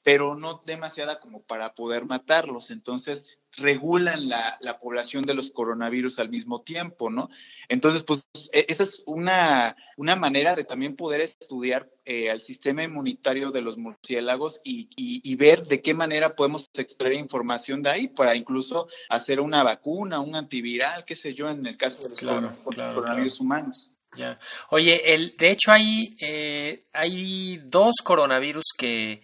pero 0.04 0.36
no 0.36 0.60
demasiada 0.66 1.20
como 1.20 1.44
para 1.44 1.74
poder 1.76 2.06
matarlos. 2.06 2.72
Entonces, 2.72 3.26
regulan 3.58 4.30
la, 4.30 4.58
población 4.82 5.24
de 5.24 5.34
los 5.34 5.52
coronavirus 5.52 6.20
al 6.20 6.30
mismo 6.30 6.62
tiempo, 6.62 7.10
¿no? 7.10 7.30
Entonces, 7.70 8.04
pues 8.04 8.28
e, 8.52 8.66
esa 8.68 8.84
es 8.84 9.04
una, 9.06 9.76
una 9.98 10.16
manera 10.16 10.56
de 10.56 10.64
también 10.64 10.96
poder 10.96 11.22
estudiar 11.22 11.90
eh, 12.06 12.30
al 12.30 12.40
sistema 12.40 12.84
inmunitario 12.84 13.52
de 13.52 13.62
los 13.62 13.78
murciélagos 13.78 14.60
y, 14.64 14.90
y, 14.96 15.36
ver 15.36 15.64
de 15.64 15.82
qué 15.82 15.94
manera 15.94 16.36
podemos 16.36 16.70
extraer 16.74 17.14
información 17.14 17.82
de 17.82 17.90
ahí 17.92 18.08
para 18.08 18.36
incluso 18.36 18.88
hacer 19.10 19.40
una 19.40 19.64
vacuna, 19.64 20.20
un 20.20 20.36
antiviral, 20.36 21.06
qué 21.06 21.16
sé 21.16 21.34
yo, 21.34 21.50
en 21.50 21.66
el 21.66 21.78
caso 21.78 22.02
de 22.02 22.10
los 22.10 22.20
coronavirus 22.64 23.40
humanos. 23.40 23.94
Ya. 24.16 24.40
Oye, 24.70 25.14
el, 25.14 25.36
de 25.38 25.52
hecho 25.52 25.72
hay, 25.72 26.16
eh, 26.22 26.86
hay 26.94 27.58
dos 27.66 27.96
coronavirus 28.04 28.66
que 28.78 29.22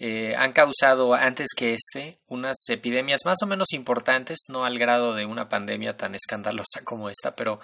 eh, 0.00 0.36
han 0.36 0.52
causado 0.52 1.14
antes 1.14 1.48
que 1.56 1.74
este 1.74 2.18
unas 2.28 2.56
epidemias 2.68 3.22
más 3.24 3.38
o 3.42 3.46
menos 3.46 3.72
importantes, 3.72 4.38
no 4.48 4.64
al 4.64 4.78
grado 4.78 5.14
de 5.14 5.26
una 5.26 5.48
pandemia 5.48 5.96
tan 5.96 6.14
escandalosa 6.14 6.82
como 6.84 7.10
esta, 7.10 7.34
pero 7.34 7.60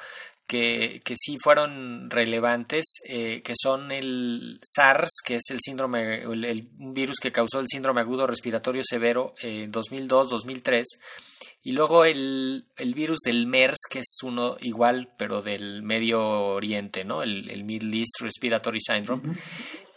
que, 0.47 1.01
que 1.05 1.15
sí 1.17 1.39
fueron 1.43 2.11
relevantes, 2.11 2.85
eh, 3.09 3.43
que 3.43 3.55
son 3.61 3.91
el 3.91 4.59
SARS, 4.63 5.11
que 5.25 5.37
es 5.37 5.45
el 5.51 5.59
síndrome, 5.61 6.23
el, 6.23 6.69
un 6.79 6.93
virus 6.93 7.17
que 7.21 7.33
causó 7.33 7.61
el 7.61 7.69
síndrome 7.69 8.01
agudo 8.01 8.27
respiratorio 8.27 8.83
severo 8.85 9.35
en 9.41 9.73
2002-2003, 9.73 10.85
y 11.63 11.73
luego 11.73 12.05
el, 12.05 12.67
el, 12.77 12.95
virus 12.95 13.21
del 13.25 13.47
MERS, 13.47 13.79
que 13.91 14.01
es 14.01 14.19
uno 14.23 14.57
igual, 14.61 15.11
pero 15.17 15.41
del 15.41 15.83
Medio 15.83 16.21
Oriente, 16.21 17.05
¿no? 17.05 17.23
El, 17.23 17.49
el 17.49 17.65
Middle 17.65 17.99
East 17.99 18.21
Respiratory 18.21 18.81
Syndrome. 18.81 19.35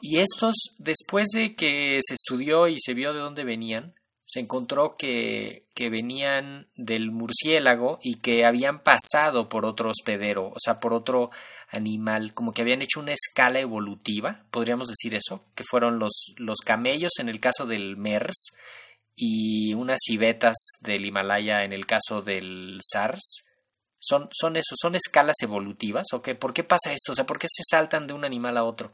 Y 0.02 0.20
estos, 0.20 0.56
después 0.78 1.28
de 1.34 1.56
que 1.56 2.00
se 2.02 2.14
estudió 2.14 2.70
y 2.70 2.78
se 2.80 2.94
vio 2.94 3.14
de 3.14 3.20
dónde 3.20 3.44
venían, 3.44 3.97
se 4.28 4.42
encontró 4.42 4.98
que, 4.98 5.64
que 5.74 5.90
venían 5.90 6.68
del 6.76 7.12
murciélago 7.12 7.98
y 8.04 8.16
que 8.16 8.44
habían 8.46 8.80
pasado 8.80 9.48
por 9.48 9.66
otro 9.66 9.90
hospedero, 9.90 10.50
o 10.50 10.60
sea, 10.60 10.82
por 10.82 10.94
otro 10.94 11.32
animal, 11.70 12.34
como 12.34 12.52
que 12.52 12.62
habían 12.62 12.82
hecho 12.82 13.00
una 13.00 13.14
escala 13.14 13.62
evolutiva, 13.62 14.44
podríamos 14.52 14.90
decir 14.90 15.16
eso, 15.16 15.46
que 15.56 15.64
fueron 15.64 15.98
los, 15.98 16.34
los 16.36 16.60
camellos 16.60 17.14
en 17.20 17.30
el 17.30 17.40
caso 17.40 17.66
del 17.66 17.96
MERS 17.96 18.58
y 19.16 19.74
unas 19.76 20.00
civetas 20.06 20.58
del 20.82 21.06
Himalaya 21.06 21.64
en 21.64 21.72
el 21.72 21.86
caso 21.86 22.22
del 22.22 22.80
SARS. 22.84 23.46
¿Son, 23.98 24.28
son 24.34 24.58
eso, 24.58 24.76
son 24.78 24.96
escalas 24.96 25.38
evolutivas 25.42 26.08
o 26.12 26.22
qué? 26.22 26.36
¿Por 26.36 26.54
qué 26.54 26.66
pasa 26.66 26.92
esto? 26.92 27.14
O 27.14 27.16
sea, 27.16 27.26
¿por 27.26 27.40
qué 27.40 27.48
se 27.50 27.64
saltan 27.64 28.08
de 28.08 28.14
un 28.14 28.26
animal 28.26 28.58
a 28.58 28.66
otro? 28.66 28.92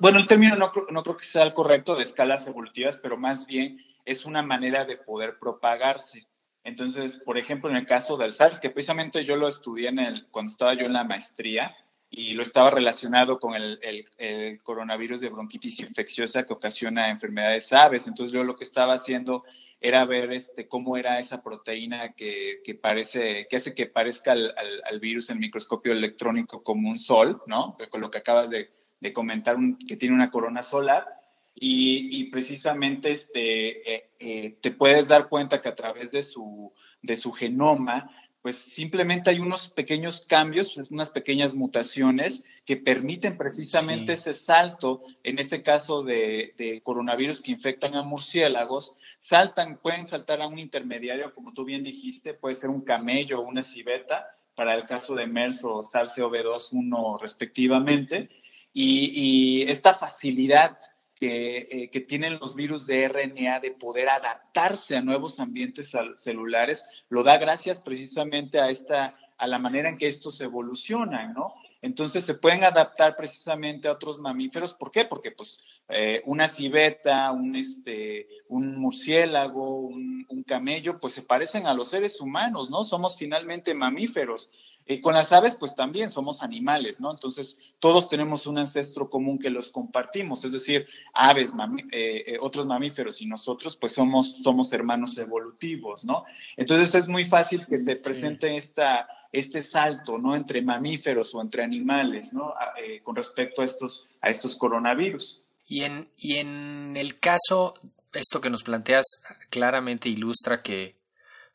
bueno, 0.00 0.18
el 0.18 0.26
término 0.26 0.56
no, 0.56 0.72
no 0.90 1.02
creo 1.02 1.16
que 1.16 1.24
sea 1.24 1.42
el 1.42 1.52
correcto 1.52 1.96
de 1.96 2.04
escalas 2.04 2.46
evolutivas, 2.46 2.96
pero 2.96 3.16
más 3.16 3.46
bien 3.46 3.78
es 4.04 4.24
una 4.24 4.42
manera 4.42 4.84
de 4.84 4.96
poder 4.96 5.38
propagarse. 5.38 6.26
Entonces, 6.64 7.18
por 7.18 7.38
ejemplo, 7.38 7.70
en 7.70 7.76
el 7.76 7.86
caso 7.86 8.16
del 8.16 8.32
SARS, 8.32 8.60
que 8.60 8.70
precisamente 8.70 9.24
yo 9.24 9.36
lo 9.36 9.48
estudié 9.48 9.88
en 9.88 9.98
el, 9.98 10.26
cuando 10.30 10.50
estaba 10.50 10.74
yo 10.74 10.86
en 10.86 10.92
la 10.92 11.04
maestría 11.04 11.74
y 12.08 12.34
lo 12.34 12.42
estaba 12.42 12.70
relacionado 12.70 13.40
con 13.40 13.54
el, 13.54 13.78
el, 14.18 14.62
coronavirus 14.62 15.20
de 15.20 15.30
bronquitis 15.30 15.80
infecciosa 15.80 16.44
que 16.44 16.52
ocasiona 16.52 17.08
enfermedades 17.08 17.72
aves. 17.72 18.06
Entonces, 18.06 18.32
yo 18.32 18.44
lo 18.44 18.54
que 18.54 18.64
estaba 18.64 18.94
haciendo 18.94 19.44
era 19.80 20.04
ver 20.04 20.30
este, 20.30 20.68
cómo 20.68 20.96
era 20.96 21.18
esa 21.18 21.42
proteína 21.42 22.12
que, 22.12 22.60
que 22.64 22.74
parece, 22.76 23.48
que 23.48 23.56
hace 23.56 23.74
que 23.74 23.86
parezca 23.86 24.32
al, 24.32 24.54
al, 24.88 25.00
virus 25.00 25.30
en 25.30 25.40
microscopio 25.40 25.92
electrónico 25.92 26.62
como 26.62 26.88
un 26.88 26.98
sol, 26.98 27.42
¿no? 27.46 27.76
Con 27.90 28.00
lo 28.00 28.10
que 28.10 28.18
acabas 28.18 28.50
de, 28.50 28.70
de 29.00 29.12
comentar 29.12 29.56
que 29.88 29.96
tiene 29.96 30.14
una 30.14 30.30
corona 30.30 30.62
solar. 30.62 31.21
Y, 31.54 32.24
precisamente 32.24 33.10
este, 33.10 33.94
eh, 33.94 34.10
eh, 34.18 34.58
te 34.60 34.70
puedes 34.70 35.08
dar 35.08 35.28
cuenta 35.28 35.60
que 35.60 35.68
a 35.68 35.74
través 35.74 36.10
de 36.10 36.22
su, 36.22 36.72
de 37.02 37.16
su 37.16 37.30
genoma, 37.32 38.10
pues 38.40 38.56
simplemente 38.56 39.30
hay 39.30 39.38
unos 39.38 39.68
pequeños 39.68 40.26
cambios, 40.26 40.76
unas 40.90 41.10
pequeñas 41.10 41.54
mutaciones 41.54 42.42
que 42.64 42.76
permiten 42.76 43.38
precisamente 43.38 44.14
ese 44.14 44.34
salto, 44.34 45.02
en 45.22 45.38
este 45.38 45.62
caso 45.62 46.02
de, 46.02 46.54
de, 46.56 46.82
coronavirus 46.82 47.40
que 47.40 47.52
infectan 47.52 47.94
a 47.94 48.02
murciélagos, 48.02 48.94
saltan, 49.18 49.78
pueden 49.80 50.06
saltar 50.06 50.40
a 50.40 50.48
un 50.48 50.58
intermediario, 50.58 51.32
como 51.34 51.52
tú 51.52 51.64
bien 51.64 51.84
dijiste, 51.84 52.34
puede 52.34 52.56
ser 52.56 52.70
un 52.70 52.80
camello 52.80 53.38
o 53.38 53.46
una 53.46 53.62
civeta, 53.62 54.26
para 54.54 54.74
el 54.74 54.86
caso 54.86 55.14
de 55.14 55.26
MERS 55.26 55.64
o 55.64 55.82
SARS-CoV-2 55.82 56.72
1 56.72 57.18
respectivamente, 57.18 58.28
y, 58.72 59.62
esta 59.68 59.94
facilidad 59.94 60.78
eh, 61.24 61.88
que, 61.90 62.00
tienen 62.00 62.38
los 62.40 62.56
virus 62.56 62.86
de 62.86 63.08
RNA 63.08 63.60
de 63.60 63.70
poder 63.70 64.08
adaptarse 64.08 64.96
a 64.96 65.02
nuevos 65.02 65.38
ambientes 65.38 65.92
celulares, 66.16 67.04
lo 67.08 67.22
da 67.22 67.38
gracias 67.38 67.80
precisamente 67.80 68.60
a 68.60 68.70
esta, 68.70 69.16
a 69.38 69.46
la 69.46 69.58
manera 69.58 69.88
en 69.88 69.98
que 69.98 70.08
estos 70.08 70.40
evolucionan, 70.40 71.32
¿no? 71.32 71.54
Entonces 71.82 72.24
se 72.24 72.34
pueden 72.34 72.62
adaptar 72.62 73.16
precisamente 73.16 73.88
a 73.88 73.92
otros 73.92 74.20
mamíferos. 74.20 74.72
¿Por 74.72 74.92
qué? 74.92 75.04
Porque 75.04 75.32
pues 75.32 75.60
eh, 75.88 76.22
una 76.26 76.46
civeta, 76.46 77.32
un, 77.32 77.56
este, 77.56 78.28
un 78.48 78.76
murciélago, 78.78 79.80
un, 79.80 80.12
camello, 80.46 80.98
pues 81.00 81.14
se 81.14 81.22
parecen 81.22 81.66
a 81.66 81.74
los 81.74 81.88
seres 81.88 82.20
humanos, 82.20 82.68
¿no? 82.68 82.82
Somos 82.82 83.16
finalmente 83.16 83.74
mamíferos. 83.74 84.50
Y 84.86 85.00
con 85.00 85.14
las 85.14 85.32
aves, 85.32 85.54
pues 85.54 85.74
también 85.74 86.10
somos 86.10 86.42
animales, 86.42 87.00
¿no? 87.00 87.10
Entonces 87.10 87.76
todos 87.78 88.08
tenemos 88.08 88.46
un 88.46 88.58
ancestro 88.58 89.08
común 89.08 89.38
que 89.38 89.50
los 89.50 89.70
compartimos, 89.70 90.44
es 90.44 90.52
decir, 90.52 90.86
aves, 91.14 91.52
eh, 91.92 92.24
eh, 92.26 92.38
otros 92.40 92.66
mamíferos 92.66 93.20
y 93.22 93.26
nosotros, 93.26 93.76
pues 93.76 93.92
somos, 93.92 94.42
somos 94.42 94.72
hermanos 94.72 95.16
evolutivos, 95.18 96.04
¿no? 96.04 96.24
Entonces 96.56 96.94
es 96.94 97.08
muy 97.08 97.24
fácil 97.24 97.66
que 97.66 97.78
se 97.78 97.96
presente 97.96 98.56
esta 98.56 99.08
este 99.32 99.64
salto, 99.64 100.18
¿no? 100.18 100.36
Entre 100.36 100.60
mamíferos 100.60 101.34
o 101.34 101.40
entre 101.40 101.62
animales, 101.62 102.34
¿no? 102.34 102.54
Eh, 102.78 103.00
con 103.02 103.16
respecto 103.16 103.62
a 103.62 103.64
estos, 103.64 104.10
a 104.20 104.28
estos 104.28 104.56
coronavirus. 104.56 105.42
Y 105.66 105.84
en, 105.84 106.10
y 106.18 106.36
en 106.36 106.96
el 106.96 107.18
caso, 107.18 107.74
esto 108.12 108.40
que 108.40 108.50
nos 108.50 108.62
planteas 108.62 109.06
claramente 109.48 110.10
ilustra 110.10 110.62
que, 110.62 110.96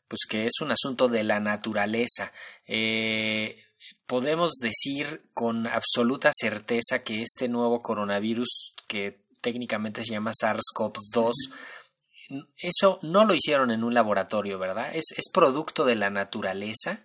pues 0.08 0.22
que 0.28 0.46
es 0.46 0.60
un 0.60 0.70
asunto 0.70 1.08
de 1.08 1.22
la 1.22 1.38
naturaleza. 1.38 2.32
Eh, 2.66 3.62
podemos 4.06 4.54
decir 4.60 5.22
con 5.34 5.66
absoluta 5.66 6.30
certeza 6.32 7.04
que 7.04 7.22
este 7.22 7.48
nuevo 7.48 7.82
coronavirus, 7.82 8.74
que 8.88 9.20
técnicamente 9.40 10.02
se 10.04 10.12
llama 10.12 10.32
SARS-CoV-2, 10.32 11.32
eso 12.58 12.98
no 13.02 13.24
lo 13.24 13.34
hicieron 13.34 13.70
en 13.70 13.84
un 13.84 13.94
laboratorio, 13.94 14.58
¿verdad? 14.58 14.94
¿Es, 14.94 15.12
es 15.16 15.30
producto 15.32 15.84
de 15.84 15.96
la 15.96 16.10
naturaleza? 16.10 17.00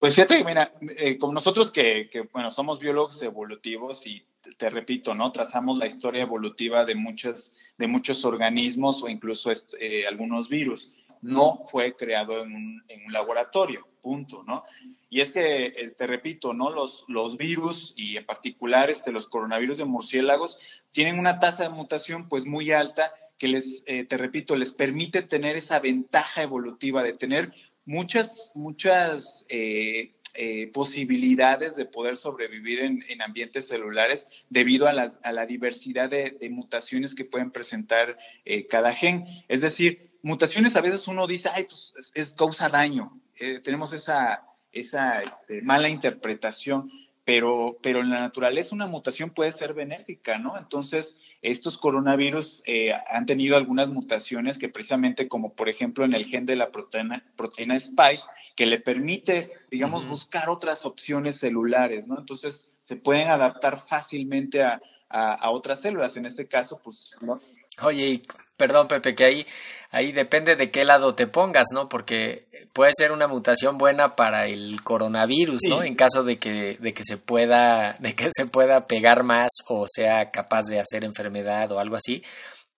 Pues 0.00 0.14
fíjate, 0.14 0.44
mira, 0.44 0.72
eh, 0.96 1.18
como 1.18 1.32
nosotros 1.32 1.72
que, 1.72 2.08
bueno, 2.32 2.50
somos 2.50 2.78
biólogos 2.78 3.20
evolutivos 3.22 4.06
y 4.06 4.22
te, 4.56 4.70
repito, 4.70 5.14
¿no? 5.14 5.32
Trazamos 5.32 5.76
la 5.76 5.86
historia 5.86 6.22
evolutiva 6.22 6.84
de 6.84 6.94
muchos, 6.94 7.52
de 7.76 7.88
muchos 7.88 8.24
organismos 8.24 9.02
o 9.02 9.08
incluso 9.08 9.50
eh, 9.80 10.06
algunos 10.06 10.48
virus. 10.48 10.92
No 11.22 11.60
fue 11.70 11.96
creado 11.96 12.42
en 12.42 12.54
un, 12.54 12.82
en 12.88 13.06
un, 13.06 13.12
laboratorio, 13.12 13.88
punto, 14.00 14.44
¿no? 14.46 14.62
Y 15.10 15.20
es 15.20 15.32
que, 15.32 15.66
eh, 15.66 15.90
te 15.96 16.06
repito, 16.06 16.54
¿no? 16.54 16.70
Los, 16.70 17.06
virus 17.36 17.94
y 17.96 18.16
en 18.16 18.26
particular 18.26 18.90
este, 18.90 19.12
los 19.12 19.28
coronavirus 19.28 19.78
de 19.78 19.84
murciélagos 19.84 20.58
tienen 20.90 21.18
una 21.18 21.38
tasa 21.38 21.64
de 21.64 21.70
mutación 21.70 22.28
pues 22.28 22.46
muy 22.46 22.72
alta 22.72 23.12
que 23.38 23.48
les, 23.48 23.84
te 23.84 24.16
repito, 24.16 24.56
les 24.56 24.72
permite 24.72 25.22
tener 25.22 25.54
esa 25.54 25.78
ventaja 25.78 26.42
evolutiva 26.42 27.04
de 27.04 27.12
tener 27.12 27.50
muchas, 27.88 28.52
muchas 28.54 29.46
eh, 29.48 30.14
eh, 30.34 30.68
posibilidades 30.68 31.74
de 31.74 31.86
poder 31.86 32.16
sobrevivir 32.16 32.80
en, 32.80 33.22
ambientes 33.22 33.66
celulares 33.66 34.46
debido 34.50 34.86
a 34.86 34.92
la, 34.92 35.46
diversidad 35.46 36.10
de, 36.10 36.36
mutaciones 36.50 37.14
que 37.14 37.24
pueden 37.24 37.50
presentar 37.50 38.16
eh, 38.44 38.66
cada 38.66 38.94
gen. 38.94 39.24
Es 39.48 39.62
decir, 39.62 40.07
mutaciones 40.28 40.76
a 40.76 40.82
veces 40.82 41.08
uno 41.08 41.26
dice, 41.26 41.50
ay, 41.52 41.64
pues 41.64 42.12
es, 42.14 42.34
causa 42.34 42.68
daño. 42.68 43.18
tenemos 43.64 43.92
esa, 43.92 44.44
esa 44.72 45.22
este, 45.22 45.62
mala 45.62 45.88
interpretación, 45.88 46.90
pero, 47.24 47.78
pero 47.82 48.00
en 48.00 48.10
la 48.10 48.20
naturaleza 48.20 48.74
una 48.74 48.86
mutación 48.86 49.30
puede 49.30 49.52
ser 49.52 49.74
benéfica, 49.74 50.38
¿no? 50.38 50.56
Entonces, 50.56 51.18
estos 51.40 51.78
coronavirus 51.78 52.62
eh, 52.66 52.92
han 53.06 53.26
tenido 53.26 53.56
algunas 53.56 53.90
mutaciones 53.90 54.58
que 54.58 54.68
precisamente 54.68 55.28
como 55.28 55.54
por 55.54 55.68
ejemplo 55.68 56.04
en 56.04 56.14
el 56.14 56.24
gen 56.24 56.46
de 56.46 56.56
la 56.56 56.70
proteína, 56.70 57.24
proteína 57.36 57.76
spike, 57.76 58.22
que 58.56 58.66
le 58.66 58.80
permite, 58.80 59.50
digamos, 59.70 60.06
buscar 60.06 60.50
otras 60.50 60.84
opciones 60.84 61.38
celulares, 61.38 62.06
¿no? 62.06 62.18
Entonces, 62.18 62.68
se 62.82 62.96
pueden 62.96 63.28
adaptar 63.28 63.78
fácilmente 63.78 64.62
a, 64.62 64.80
a, 65.08 65.50
otras 65.50 65.80
células. 65.80 66.16
En 66.16 66.26
este 66.26 66.48
caso, 66.48 66.80
pues, 66.82 67.16
¿no? 67.20 67.40
Oye, 67.82 68.22
perdón 68.56 68.88
Pepe, 68.88 69.14
que 69.14 69.24
ahí, 69.24 69.46
ahí 69.90 70.12
depende 70.12 70.56
de 70.56 70.70
qué 70.70 70.84
lado 70.84 71.14
te 71.14 71.26
pongas, 71.26 71.68
¿no? 71.72 71.88
Porque 71.88 72.46
puede 72.72 72.92
ser 72.96 73.12
una 73.12 73.26
mutación 73.26 73.78
buena 73.78 74.16
para 74.16 74.46
el 74.46 74.82
coronavirus, 74.82 75.60
¿no? 75.68 75.82
En 75.82 75.94
caso 75.94 76.24
de 76.24 76.38
que, 76.38 76.76
de 76.78 76.94
que 76.94 77.02
se 77.04 77.16
pueda, 77.16 77.96
de 77.98 78.14
que 78.14 78.28
se 78.32 78.46
pueda 78.46 78.86
pegar 78.86 79.22
más 79.22 79.50
o 79.68 79.86
sea 79.88 80.30
capaz 80.30 80.66
de 80.66 80.80
hacer 80.80 81.04
enfermedad 81.04 81.72
o 81.72 81.78
algo 81.78 81.96
así 81.96 82.22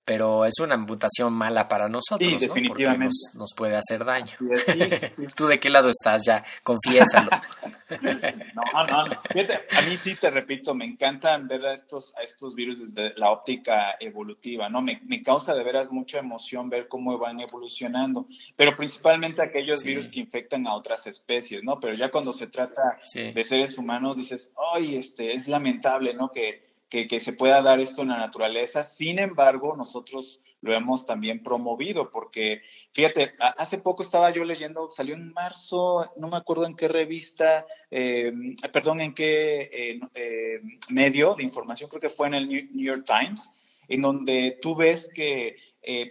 pero 0.04 0.45
es 0.45 0.59
una 0.61 0.76
mutación 0.76 1.33
mala 1.33 1.69
para 1.69 1.88
nosotros, 1.88 2.28
sí, 2.28 2.38
definitivamente. 2.38 3.14
Porque 3.26 3.38
nos, 3.38 3.50
puede 3.57 3.76
hacer 3.76 4.04
daño. 4.04 4.33
¿Tú 5.37 5.47
de 5.47 5.61
qué 5.61 5.71
lado 5.71 5.88
estás 5.88 6.23
ya? 6.26 6.45
Confiésalo. 6.62 7.30
no, 8.54 8.87
no, 8.87 9.07
no. 9.07 9.14
a 9.14 9.83
mí 9.88 9.97
sí 9.97 10.14
te 10.16 10.30
repito, 10.30 10.75
me 10.75 10.85
encantan 10.85 11.47
ver 11.47 11.66
a 11.66 11.75
estos, 11.75 12.14
a 12.16 12.23
estos 12.23 12.54
virus 12.54 12.80
desde 12.80 13.14
la 13.16 13.30
óptica 13.30 13.97
evolutiva, 14.00 14.69
¿no? 14.69 14.83
Me, 14.83 15.00
causa 15.23 15.54
de 15.54 15.62
veras 15.62 15.90
mucha 15.90 16.19
emoción 16.19 16.71
ver 16.71 16.88
cómo 16.88 17.16
van 17.19 17.40
evolucionando, 17.40 18.26
pero 18.57 18.75
principalmente 18.75 19.42
aquellos 19.42 19.85
virus 19.85 20.09
que 20.09 20.21
infectan 20.21 20.66
a 20.66 20.75
otras 20.75 21.07
especies, 21.07 21.62
¿no? 21.62 21.78
Pero 21.78 21.95
ya 21.95 22.11
cuando 22.11 22.33
se 22.33 22.47
trata 22.47 23.00
de 23.14 23.45
seres 23.45 23.76
humanos, 23.78 24.16
dices, 24.16 24.52
ay, 24.75 24.97
este, 24.97 25.35
es 25.35 25.47
lamentable, 25.47 26.14
¿no? 26.14 26.30
Que 26.30 26.70
que, 26.90 27.20
se 27.20 27.32
pueda 27.32 27.62
dar 27.62 27.78
esto 27.80 28.02
en 28.02 28.09
la 28.09 28.18
naturaleza. 28.18 28.82
Sin 28.82 29.20
embargo, 29.20 29.76
nosotros 29.76 30.40
lo 30.61 30.75
hemos 30.75 31.06
también 31.06 31.42
promovido 31.42 32.11
porque, 32.11 32.62
fíjate, 32.92 33.32
hace 33.56 33.78
poco 33.78 34.02
estaba 34.02 34.30
yo 34.30 34.44
leyendo, 34.44 34.90
salió 34.90 35.14
en 35.14 35.32
marzo, 35.32 36.12
no 36.16 36.28
me 36.28 36.37
acuerdo 36.37 36.66
en 36.66 36.75
qué 36.75 36.88
revista, 36.88 37.64
eh, 37.90 38.32
perdón, 38.73 39.00
en 39.00 39.14
qué 39.14 39.70
eh, 39.73 40.00
eh, 40.14 40.61
medio 40.90 41.37
de 41.37 41.44
información, 41.44 41.88
creo 41.88 42.00
que 42.00 42.09
fue 42.09 42.26
en 42.26 42.35
el 42.35 42.49
New 42.49 42.85
York 42.85 43.04
Times, 43.06 43.49
en 43.88 44.02
donde 44.02 44.59
tú 44.61 44.75
ves 44.75 45.11
que, 45.14 45.56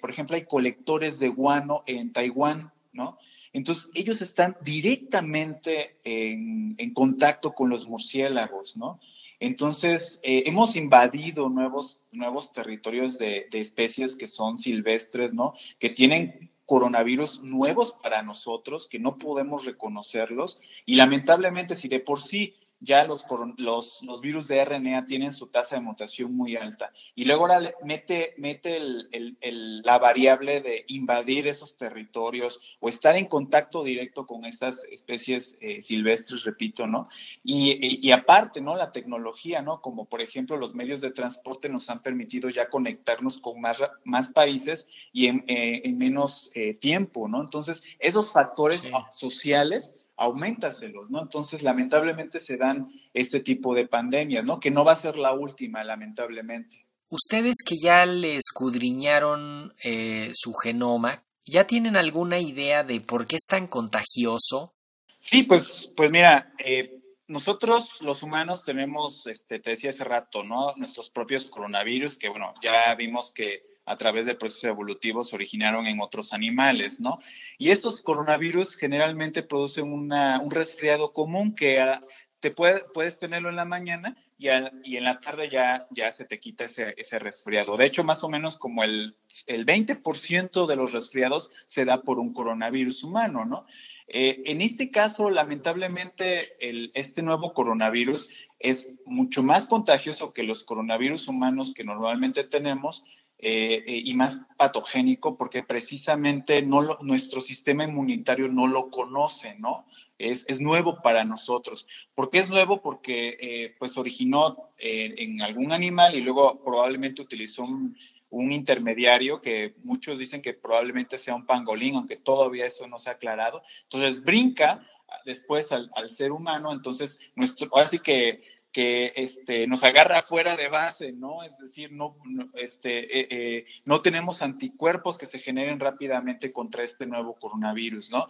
por 0.01 0.09
ejemplo, 0.09 0.35
hay 0.35 0.45
colectores 0.45 1.19
de 1.19 1.29
guano 1.29 1.83
en 1.85 2.11
Taiwán, 2.11 2.73
¿no? 2.91 3.17
Entonces, 3.53 3.89
ellos 3.93 4.21
están 4.21 4.57
directamente 4.61 5.97
en, 6.03 6.75
en 6.77 6.93
contacto 6.93 7.53
con 7.53 7.69
los 7.69 7.87
murciélagos, 7.87 8.75
¿no? 8.77 8.99
Entonces, 9.39 10.19
eh, 10.23 10.43
hemos 10.45 10.75
invadido 10.75 11.49
nuevos, 11.49 12.03
nuevos 12.11 12.51
territorios 12.51 13.17
de, 13.17 13.47
de, 13.51 13.61
especies 13.61 14.15
que 14.15 14.27
son 14.27 14.57
silvestres, 14.57 15.33
¿no? 15.33 15.53
Que 15.79 15.89
tienen 15.89 16.51
coronavirus 16.65 17.41
nuevos 17.41 17.93
para 17.93 18.21
nosotros, 18.21 18.87
que 18.87 18.99
no 18.99 19.17
podemos 19.17 19.65
reconocerlos. 19.65 20.61
Y 20.85 20.95
lamentablemente, 20.95 21.75
si 21.75 21.87
de 21.87 21.99
por 21.99 22.21
sí 22.21 22.53
ya 22.81 23.03
los, 23.03 23.25
los, 23.57 24.01
los, 24.03 24.21
virus 24.21 24.47
de 24.47 24.63
RNA 24.63 25.05
tienen 25.05 25.31
su 25.31 25.47
tasa 25.47 25.75
de 25.75 25.81
mutación 25.81 26.35
muy 26.35 26.55
alta. 26.55 26.91
Y 27.15 27.25
luego 27.25 27.45
ahora 27.45 27.73
mete, 27.83 28.33
mete 28.37 28.77
el, 28.77 29.07
el, 29.41 29.81
la 29.81 29.97
variable 29.97 30.61
de 30.61 30.85
invadir 30.87 31.47
esos 31.47 31.75
territorios 31.75 32.77
o 32.79 32.87
estar 32.87 33.17
en 33.17 33.25
contacto 33.25 33.83
directo 33.83 34.25
con 34.25 34.45
esas 34.45 34.85
especies 34.85 35.57
eh, 35.61 35.81
silvestres, 35.81 36.43
repito, 36.43 36.87
¿no? 36.87 37.07
Y, 37.43 38.07
y, 38.07 38.11
aparte, 38.11 38.61
¿no? 38.61 38.75
La 38.75 38.91
tecnología, 38.91 39.61
¿no? 39.61 39.81
Como 39.81 40.05
por 40.05 40.21
ejemplo 40.21 40.57
los 40.57 40.73
medios 40.73 41.01
de 41.01 41.11
transporte 41.11 41.69
nos 41.69 41.89
han 41.89 42.01
permitido 42.01 42.49
ya 42.49 42.69
conectarnos 42.69 43.39
con 43.39 43.59
más, 43.59 43.79
más 44.03 44.29
países 44.29 44.87
y 45.11 45.27
en, 45.27 45.43
eh, 45.47 45.81
en 45.83 45.97
menos 45.97 46.51
eh, 46.55 46.73
tiempo, 46.73 47.27
¿no? 47.27 47.41
Entonces, 47.41 47.83
esos 47.99 48.31
factores 48.31 48.89
sociales 49.11 49.95
auméntaselos, 50.19 51.09
¿no? 51.09 51.21
Entonces, 51.21 51.63
lamentablemente 51.63 52.39
se 52.39 52.57
dan 52.57 52.87
este 53.13 53.39
tipo 53.39 53.73
de 53.73 53.87
pandemias, 53.87 54.45
¿no? 54.45 54.59
Que 54.59 54.69
no 54.69 54.83
va 54.83 54.91
a 54.91 54.97
ser 54.97 55.15
la 55.15 55.33
última, 55.33 55.83
lamentablemente. 55.83 56.85
Ustedes 57.09 57.55
que 57.65 57.75
ya 57.81 58.05
le 58.05 58.35
escudriñaron 58.35 59.73
eh, 59.83 60.31
su 60.33 60.53
genoma, 60.53 61.23
¿ya 61.45 61.65
tienen 61.65 61.95
alguna 61.95 62.39
idea 62.39 62.83
de 62.83 63.01
por 63.01 63.25
qué 63.25 63.37
es 63.37 63.45
tan 63.49 63.67
contagioso? 63.67 64.75
Sí, 65.19 65.43
pues, 65.43 65.91
pues 65.95 66.11
mira, 66.11 66.53
eh, 66.59 66.99
nosotros 67.27 68.01
los 68.01 68.21
humanos 68.21 68.63
tenemos, 68.65 69.25
este, 69.27 69.59
te 69.59 69.71
decía 69.71 69.91
hace 69.91 70.03
rato, 70.03 70.43
¿no? 70.43 70.75
Nuestros 70.75 71.09
propios 71.09 71.45
coronavirus, 71.45 72.17
que 72.17 72.29
bueno, 72.29 72.53
ya 72.61 72.93
vimos 72.95 73.31
que 73.33 73.63
a 73.89 73.97
través 73.97 74.27
del 74.27 74.37
proceso 74.37 74.67
evolutivo 74.67 75.23
se 75.23 75.35
originaron 75.35 75.87
en 75.87 75.99
otros 75.99 76.31
animales, 76.31 76.99
¿no? 76.99 77.17
Y 77.57 77.71
estos 77.71 78.03
coronavirus 78.03 78.75
generalmente 78.75 79.41
producen 79.41 79.91
un 79.91 80.51
resfriado 80.51 81.11
común 81.11 81.55
que 81.55 81.79
ah, 81.79 81.99
te 82.39 82.51
puede, 82.51 82.83
puedes 82.93 83.17
tenerlo 83.17 83.49
en 83.49 83.55
la 83.55 83.65
mañana 83.65 84.15
y, 84.37 84.47
y, 84.83 84.97
en 84.97 85.03
la 85.03 85.19
tarde 85.19 85.49
ya, 85.49 85.87
ya 85.89 86.11
se 86.11 86.25
te 86.25 86.39
quita 86.39 86.65
ese, 86.65 86.93
ese 86.97 87.17
resfriado. 87.17 87.77
De 87.77 87.85
hecho, 87.85 88.03
más 88.03 88.23
o 88.23 88.29
menos 88.29 88.57
como 88.57 88.83
el, 88.83 89.17
el 89.47 89.65
20% 89.65 90.67
de 90.67 90.75
los 90.75 90.91
resfriados 90.91 91.51
se 91.65 91.83
da 91.83 92.03
por 92.03 92.19
un 92.19 92.31
coronavirus 92.31 93.03
humano, 93.03 93.43
¿no? 93.43 93.65
Eh, 94.07 94.41
en 94.45 94.61
este 94.61 94.91
caso, 94.91 95.31
lamentablemente, 95.31 96.55
el, 96.67 96.91
este 96.93 97.23
nuevo 97.23 97.53
coronavirus 97.53 98.29
es 98.59 98.93
mucho 99.05 99.41
más 99.41 99.65
contagioso 99.65 100.31
que 100.31 100.43
los 100.43 100.63
coronavirus 100.63 101.27
humanos 101.27 101.73
que 101.73 101.83
normalmente 101.83 102.43
tenemos 102.43 103.03
eh, 103.41 103.85
eh, 103.87 104.01
y 104.03 104.15
más 104.15 104.41
patogénico 104.57 105.37
porque 105.37 105.63
precisamente 105.63 106.61
no 106.61 106.97
nuestro 107.01 107.39
sistema 107.39 107.85
inmunitario 107.85 108.49
no 108.49 108.67
lo 108.67 108.89
conoce, 108.89 109.55
¿no? 109.57 109.85
Es, 110.17 110.45
es 110.49 110.59
nuevo 110.59 111.01
para 111.01 111.23
nosotros. 111.23 111.87
¿Por 112.15 112.29
qué 112.29 112.39
es 112.39 112.49
nuevo? 112.49 112.81
Porque 112.81 113.37
eh, 113.39 113.75
pues 113.79 113.97
originó 113.97 114.71
en 114.77 115.41
algún 115.41 115.71
animal 115.71 116.15
y 116.15 116.21
luego 116.21 116.61
probablemente 116.61 117.21
utilizó 117.21 117.63
un, 117.63 117.97
un, 118.29 118.51
intermediario 118.51 119.41
que 119.41 119.73
muchos 119.83 120.19
dicen 120.19 120.41
que 120.41 120.53
probablemente 120.53 121.17
sea 121.17 121.35
un 121.35 121.45
pangolín, 121.45 121.95
aunque 121.95 122.17
todavía 122.17 122.65
eso 122.65 122.87
no 122.87 122.99
se 122.99 123.09
ha 123.09 123.13
aclarado. 123.13 123.61
Entonces 123.83 124.21
brinca 124.21 124.85
después 125.23 125.71
al, 125.71 125.89
al 125.95 126.09
ser 126.09 126.33
humano, 126.33 126.73
entonces 126.73 127.21
nuestro, 127.35 127.69
ahora 127.71 127.85
sí 127.85 127.99
que 127.99 128.58
que 128.71 129.13
este, 129.15 129.65
nos 129.65 129.83
agarra 129.83 130.21
fuera 130.21 130.55
de 130.55 130.67
base, 130.67 131.11
¿no? 131.11 131.43
Es 131.43 131.57
decir, 131.57 131.91
no, 131.91 132.15
este, 132.53 133.19
eh, 133.19 133.27
eh, 133.31 133.65
no 133.85 134.01
tenemos 134.01 134.41
anticuerpos 134.43 135.17
que 135.17 135.25
se 135.25 135.39
generen 135.39 135.79
rápidamente 135.79 136.53
contra 136.53 136.83
este 136.83 137.07
nuevo 137.07 137.33
coronavirus, 137.39 138.11
¿no? 138.11 138.27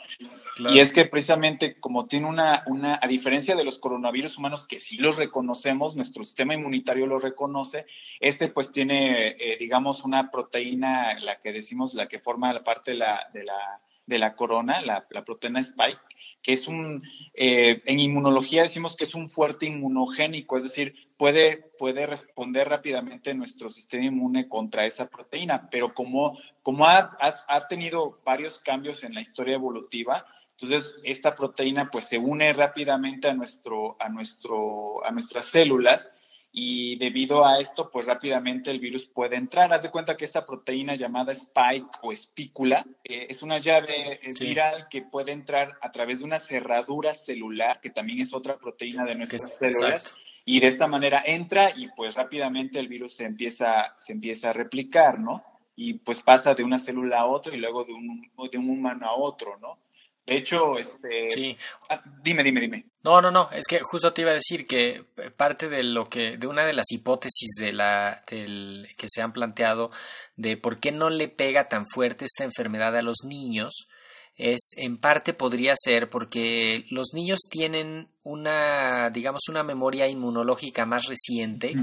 Y 0.71 0.79
es 0.79 0.93
que 0.93 1.05
precisamente 1.05 1.79
como 1.79 2.05
tiene 2.05 2.27
una, 2.27 2.63
una, 2.67 2.99
a 3.01 3.07
diferencia 3.07 3.55
de 3.55 3.65
los 3.65 3.79
coronavirus 3.79 4.37
humanos 4.37 4.65
que 4.65 4.79
sí 4.79 4.97
los 4.97 5.17
reconocemos, 5.17 5.95
nuestro 5.95 6.23
sistema 6.23 6.53
inmunitario 6.53 7.05
lo 7.05 7.19
reconoce, 7.19 7.85
este 8.21 8.47
pues 8.47 8.71
tiene, 8.71 9.35
eh, 9.39 9.57
digamos, 9.59 10.05
una 10.05 10.31
proteína, 10.31 11.19
la 11.19 11.39
que 11.39 11.51
decimos, 11.51 11.93
la 11.95 12.07
que 12.07 12.19
forma 12.19 12.53
la 12.53 12.63
parte 12.63 12.91
de 12.91 12.97
la, 12.97 13.29
de 13.33 13.43
la 13.43 13.81
de 14.09 14.17
la 14.17 14.35
corona, 14.35 14.81
la, 14.81 15.07
proteína 15.23 15.59
spike, 15.59 16.01
que 16.41 16.53
es 16.53 16.67
un, 16.67 16.99
eh, 17.35 17.83
en 17.85 17.99
inmunología 17.99 18.63
decimos 18.63 18.95
que 18.95 19.03
es 19.03 19.13
un 19.13 19.29
fuerte 19.29 19.67
inmunogénico, 19.67 20.57
es 20.57 20.63
decir, 20.63 20.95
puede, 21.15 21.57
puede 21.77 22.07
responder 22.07 22.67
rápidamente 22.67 23.35
nuestro 23.35 23.69
sistema 23.69 24.05
inmune 24.05 24.49
contra 24.49 24.87
esa 24.87 25.09
proteína, 25.09 25.69
pero 25.69 25.93
como, 25.93 26.35
como 26.63 26.87
ha, 26.87 27.11
ha, 27.19 27.67
tenido 27.67 28.19
varios 28.25 28.57
cambios 28.57 29.03
en 29.03 29.13
la 29.13 29.21
historia 29.21 29.53
evolutiva, 29.53 30.25
entonces 30.53 30.99
esta 31.03 31.35
proteína 31.35 31.91
pues 31.91 32.05
se 32.05 32.17
une 32.17 32.51
rápidamente 32.53 33.29
a, 33.29 33.35
nuestro, 33.35 33.95
a, 33.99 34.09
nuestro, 34.09 35.05
a 35.05 35.11
nuestras 35.11 35.45
células 35.45 36.15
y 36.51 36.97
debido 36.97 37.45
a 37.45 37.59
esto, 37.59 37.91
pues 37.91 38.07
rápidamente 38.07 38.71
el 38.71 38.79
virus 38.79 39.07
puede 39.07 39.35
entrar. 39.35 39.71
Haz 39.71 39.83
de 39.83 39.91
cuenta 39.91 40.17
que 40.17 40.25
esta 40.25 40.45
proteína 40.45 40.95
llamada 40.95 41.31
spike 41.31 41.87
o 42.01 42.11
espícula 42.11 42.85
eh, 43.03 43.27
es 43.29 43.43
una 43.43 43.59
llave 43.59 44.13
eh, 44.13 44.33
viral 44.39 44.87
que 44.89 45.03
puede 45.03 45.31
entrar 45.31 45.77
a 45.81 45.91
través 45.91 46.19
de 46.19 46.25
una 46.25 46.39
cerradura 46.39 47.13
celular, 47.13 47.79
que 47.81 47.91
también 47.91 48.19
es 48.19 48.33
otra 48.33 48.57
proteína 48.57 49.05
de 49.05 49.15
nuestras 49.15 49.57
células. 49.57 50.15
Y 50.43 50.59
de 50.59 50.67
esta 50.67 50.87
manera 50.87 51.21
entra 51.23 51.69
y 51.75 51.89
pues 51.89 52.15
rápidamente 52.15 52.79
el 52.79 52.87
virus 52.87 53.13
se 53.13 53.25
empieza, 53.25 53.93
se 53.97 54.13
empieza 54.13 54.49
a 54.49 54.53
replicar, 54.53 55.19
¿no? 55.19 55.43
Y 55.75 55.99
pues 55.99 56.23
pasa 56.23 56.55
de 56.55 56.63
una 56.63 56.79
célula 56.79 57.19
a 57.19 57.25
otra 57.27 57.55
y 57.55 57.59
luego 57.59 57.85
de 57.85 57.93
un, 57.93 58.31
de 58.51 58.57
un 58.57 58.69
humano 58.69 59.05
a 59.05 59.15
otro, 59.15 59.57
¿no? 59.59 59.77
De 60.25 60.35
hecho, 60.35 60.79
este... 60.79 61.29
Sí. 61.29 61.57
Ah, 61.89 62.01
dime, 62.23 62.43
dime, 62.43 62.61
dime. 62.61 62.85
No, 63.01 63.21
no, 63.21 63.31
no, 63.31 63.49
es 63.51 63.65
que 63.65 63.79
justo 63.79 64.11
te 64.11 64.21
iba 64.21 64.31
a 64.31 64.33
decir 64.33 64.67
que 64.67 65.05
parte 65.37 65.69
de 65.69 65.83
lo 65.83 66.09
que, 66.09 66.37
de 66.37 66.47
una 66.47 66.65
de 66.65 66.73
las 66.73 66.91
hipótesis 66.91 67.55
de 67.57 67.71
la, 67.71 68.23
del, 68.29 68.89
que 68.97 69.07
se 69.07 69.21
han 69.21 69.31
planteado 69.31 69.89
de 70.35 70.57
por 70.57 70.79
qué 70.79 70.91
no 70.91 71.09
le 71.09 71.29
pega 71.29 71.69
tan 71.69 71.85
fuerte 71.87 72.25
esta 72.25 72.43
enfermedad 72.43 72.97
a 72.97 73.01
los 73.01 73.23
niños, 73.23 73.87
es 74.35 74.71
en 74.77 74.97
parte 74.97 75.33
podría 75.33 75.75
ser 75.77 76.09
porque 76.09 76.85
los 76.89 77.13
niños 77.13 77.39
tienen 77.49 78.09
una, 78.23 79.09
digamos, 79.11 79.43
una 79.49 79.63
memoria 79.63 80.07
inmunológica 80.07 80.85
más 80.85 81.07
reciente 81.07 81.75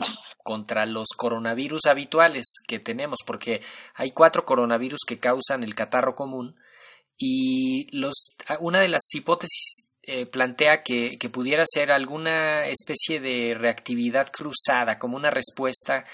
contra 0.43 0.85
los 0.85 1.09
coronavirus 1.17 1.87
habituales 1.87 2.55
que 2.67 2.79
tenemos, 2.79 3.21
porque 3.27 3.63
hay 3.95 4.11
cuatro 4.11 4.45
coronavirus 4.45 5.01
que 5.07 5.19
causan 5.19 5.63
el 5.65 5.75
catarro 5.75 6.15
común 6.15 6.57
y 7.19 7.89
los, 7.97 8.35
una 8.61 8.81
de 8.81 8.89
las 8.89 9.03
hipótesis 9.15 9.86
eh, 10.07 10.25
plantea 10.27 10.83
que, 10.83 11.19
que 11.19 11.29
pudiera 11.29 11.65
ser 11.67 11.91
alguna 11.91 12.67
especie 12.67 13.21
de 13.21 13.55
reactividad 13.59 14.31
cruzada, 14.31 14.99
como 14.99 15.17
una 15.17 15.31
respuesta 15.31 16.05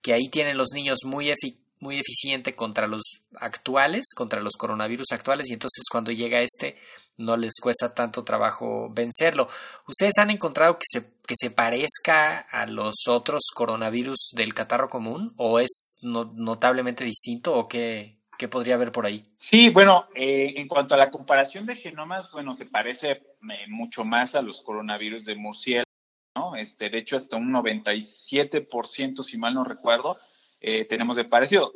que 0.00 0.14
ahí 0.14 0.28
tienen 0.30 0.56
los 0.56 0.72
niños 0.72 1.00
muy 1.04 1.32
muy 1.78 1.98
eficiente 1.98 2.54
contra 2.54 2.86
los 2.86 3.02
actuales, 3.36 4.14
contra 4.14 4.40
los 4.40 4.56
coronavirus 4.56 5.12
actuales, 5.12 5.50
y 5.50 5.52
entonces 5.52 5.84
cuando 5.90 6.12
llega 6.12 6.40
este 6.40 6.78
no 7.18 7.36
les 7.36 7.60
cuesta 7.60 7.92
tanto 7.92 8.24
trabajo 8.24 8.88
vencerlo. 8.90 9.48
¿Ustedes 9.86 10.16
han 10.18 10.30
encontrado 10.30 10.78
que 10.78 10.86
se, 10.88 11.12
que 11.26 11.34
se 11.36 11.50
parezca 11.50 12.38
a 12.38 12.66
los 12.66 13.06
otros 13.08 13.50
coronavirus 13.54 14.30
del 14.32 14.54
catarro 14.54 14.88
común 14.88 15.34
o 15.36 15.60
es 15.60 15.96
notablemente 16.00 17.04
distinto 17.04 17.54
o 17.54 17.68
qué, 17.68 18.21
qué, 18.42 18.48
podría 18.48 18.74
haber 18.74 18.92
por 18.92 19.06
ahí? 19.06 19.24
Sí, 19.36 19.70
bueno, 19.70 20.08
eh, 20.14 20.54
en 20.56 20.68
cuanto 20.68 20.94
a 20.94 20.98
la 20.98 21.10
comparación 21.10 21.64
de 21.64 21.76
genomas, 21.76 22.32
bueno, 22.32 22.54
se 22.54 22.66
parece 22.66 23.10
eh, 23.10 23.22
mucho 23.68 24.04
más 24.04 24.34
a 24.34 24.42
los 24.42 24.62
coronavirus 24.62 25.24
de 25.24 25.36
murciélago, 25.36 25.88
¿no? 26.34 26.56
Este, 26.56 26.90
de 26.90 26.98
hecho, 26.98 27.16
hasta 27.16 27.36
un 27.36 27.52
97%, 27.52 29.22
si 29.22 29.38
mal 29.38 29.54
no 29.54 29.64
recuerdo, 29.64 30.18
eh, 30.60 30.84
tenemos 30.84 31.16
de 31.16 31.24
parecido. 31.24 31.72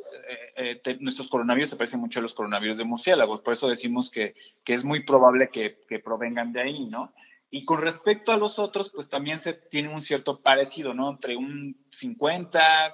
Nuestros 0.99 1.29
coronavirus 1.29 1.69
se 1.69 1.75
parecen 1.75 1.99
mucho 1.99 2.19
a 2.19 2.23
los 2.23 2.33
coronavirus 2.33 2.77
de 2.77 2.83
murciélagos, 2.83 3.41
por 3.41 3.53
eso 3.53 3.67
decimos 3.69 4.09
que, 4.09 4.35
que 4.63 4.73
es 4.73 4.83
muy 4.83 5.03
probable 5.03 5.49
que, 5.49 5.79
que, 5.87 5.99
provengan 5.99 6.51
de 6.51 6.61
ahí, 6.61 6.85
¿no? 6.85 7.13
Y 7.49 7.63
con 7.63 7.81
respecto 7.81 8.31
a 8.33 8.37
los 8.37 8.59
otros, 8.59 8.91
pues 8.93 9.09
también 9.09 9.39
se 9.39 9.53
tiene 9.53 9.93
un 9.93 10.01
cierto 10.01 10.41
parecido, 10.41 10.93
¿no? 10.93 11.11
Entre 11.11 11.37
un 11.37 11.77
50, 11.91 12.93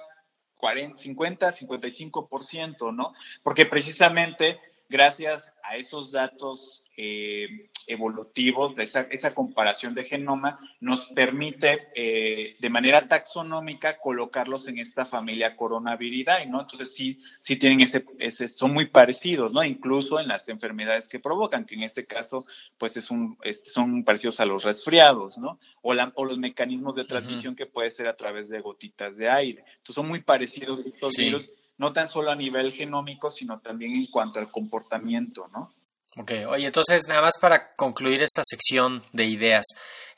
40, 0.56 0.98
50, 0.98 1.52
55%, 1.52 2.94
¿no? 2.94 3.12
Porque 3.42 3.66
precisamente 3.66 4.60
gracias 4.88 5.54
a 5.62 5.76
esos 5.76 6.12
datos 6.12 6.86
eh, 6.96 7.70
evolutivos, 7.86 8.78
esa, 8.78 9.02
esa, 9.02 9.34
comparación 9.34 9.94
de 9.94 10.04
genoma, 10.04 10.58
nos 10.80 11.06
permite 11.06 11.88
eh, 11.94 12.56
de 12.60 12.70
manera 12.70 13.08
taxonómica 13.08 13.98
colocarlos 13.98 14.68
en 14.68 14.78
esta 14.78 15.04
familia 15.04 15.56
coronaviridae, 15.56 16.46
¿no? 16.46 16.60
Entonces 16.60 16.94
sí, 16.94 17.18
sí 17.40 17.56
tienen 17.56 17.80
ese, 17.80 18.04
ese, 18.18 18.48
son 18.48 18.72
muy 18.72 18.86
parecidos, 18.86 19.52
¿no? 19.52 19.64
Incluso 19.64 20.20
en 20.20 20.28
las 20.28 20.48
enfermedades 20.48 21.08
que 21.08 21.18
provocan, 21.18 21.64
que 21.64 21.74
en 21.74 21.82
este 21.82 22.06
caso, 22.06 22.46
pues 22.78 22.96
es 22.96 23.10
un, 23.10 23.38
son 23.64 24.04
parecidos 24.04 24.40
a 24.40 24.46
los 24.46 24.64
resfriados, 24.64 25.38
¿no? 25.38 25.58
O, 25.82 25.94
la, 25.94 26.12
o 26.14 26.24
los 26.24 26.38
mecanismos 26.38 26.94
de 26.94 27.04
transmisión 27.04 27.56
que 27.56 27.66
puede 27.66 27.90
ser 27.90 28.06
a 28.06 28.16
través 28.16 28.48
de 28.48 28.60
gotitas 28.60 29.16
de 29.16 29.28
aire. 29.28 29.60
Entonces 29.60 29.94
son 29.94 30.08
muy 30.08 30.22
parecidos 30.22 30.86
estos 30.86 31.16
virus 31.16 31.50
no 31.78 31.92
tan 31.92 32.08
solo 32.08 32.30
a 32.30 32.36
nivel 32.36 32.72
genómico, 32.72 33.30
sino 33.30 33.60
también 33.60 33.94
en 33.94 34.06
cuanto 34.06 34.38
al 34.38 34.50
comportamiento, 34.50 35.48
¿no? 35.52 35.72
Ok, 36.16 36.32
oye, 36.48 36.66
entonces 36.66 37.02
nada 37.08 37.22
más 37.22 37.38
para 37.40 37.74
concluir 37.74 38.22
esta 38.22 38.42
sección 38.44 39.02
de 39.12 39.24
ideas, 39.24 39.64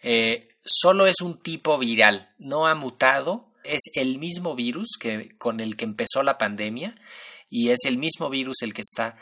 eh, 0.02 0.48
solo 0.64 1.06
es 1.06 1.20
un 1.22 1.40
tipo 1.40 1.78
viral, 1.78 2.34
no 2.38 2.66
ha 2.66 2.74
mutado, 2.74 3.52
es 3.64 3.80
el 3.94 4.18
mismo 4.18 4.54
virus 4.54 4.96
que, 5.00 5.36
con 5.38 5.60
el 5.60 5.76
que 5.76 5.86
empezó 5.86 6.22
la 6.22 6.38
pandemia 6.38 6.94
y 7.48 7.70
es 7.70 7.84
el 7.86 7.96
mismo 7.96 8.28
virus 8.28 8.62
el 8.62 8.74
que 8.74 8.82
está 8.82 9.16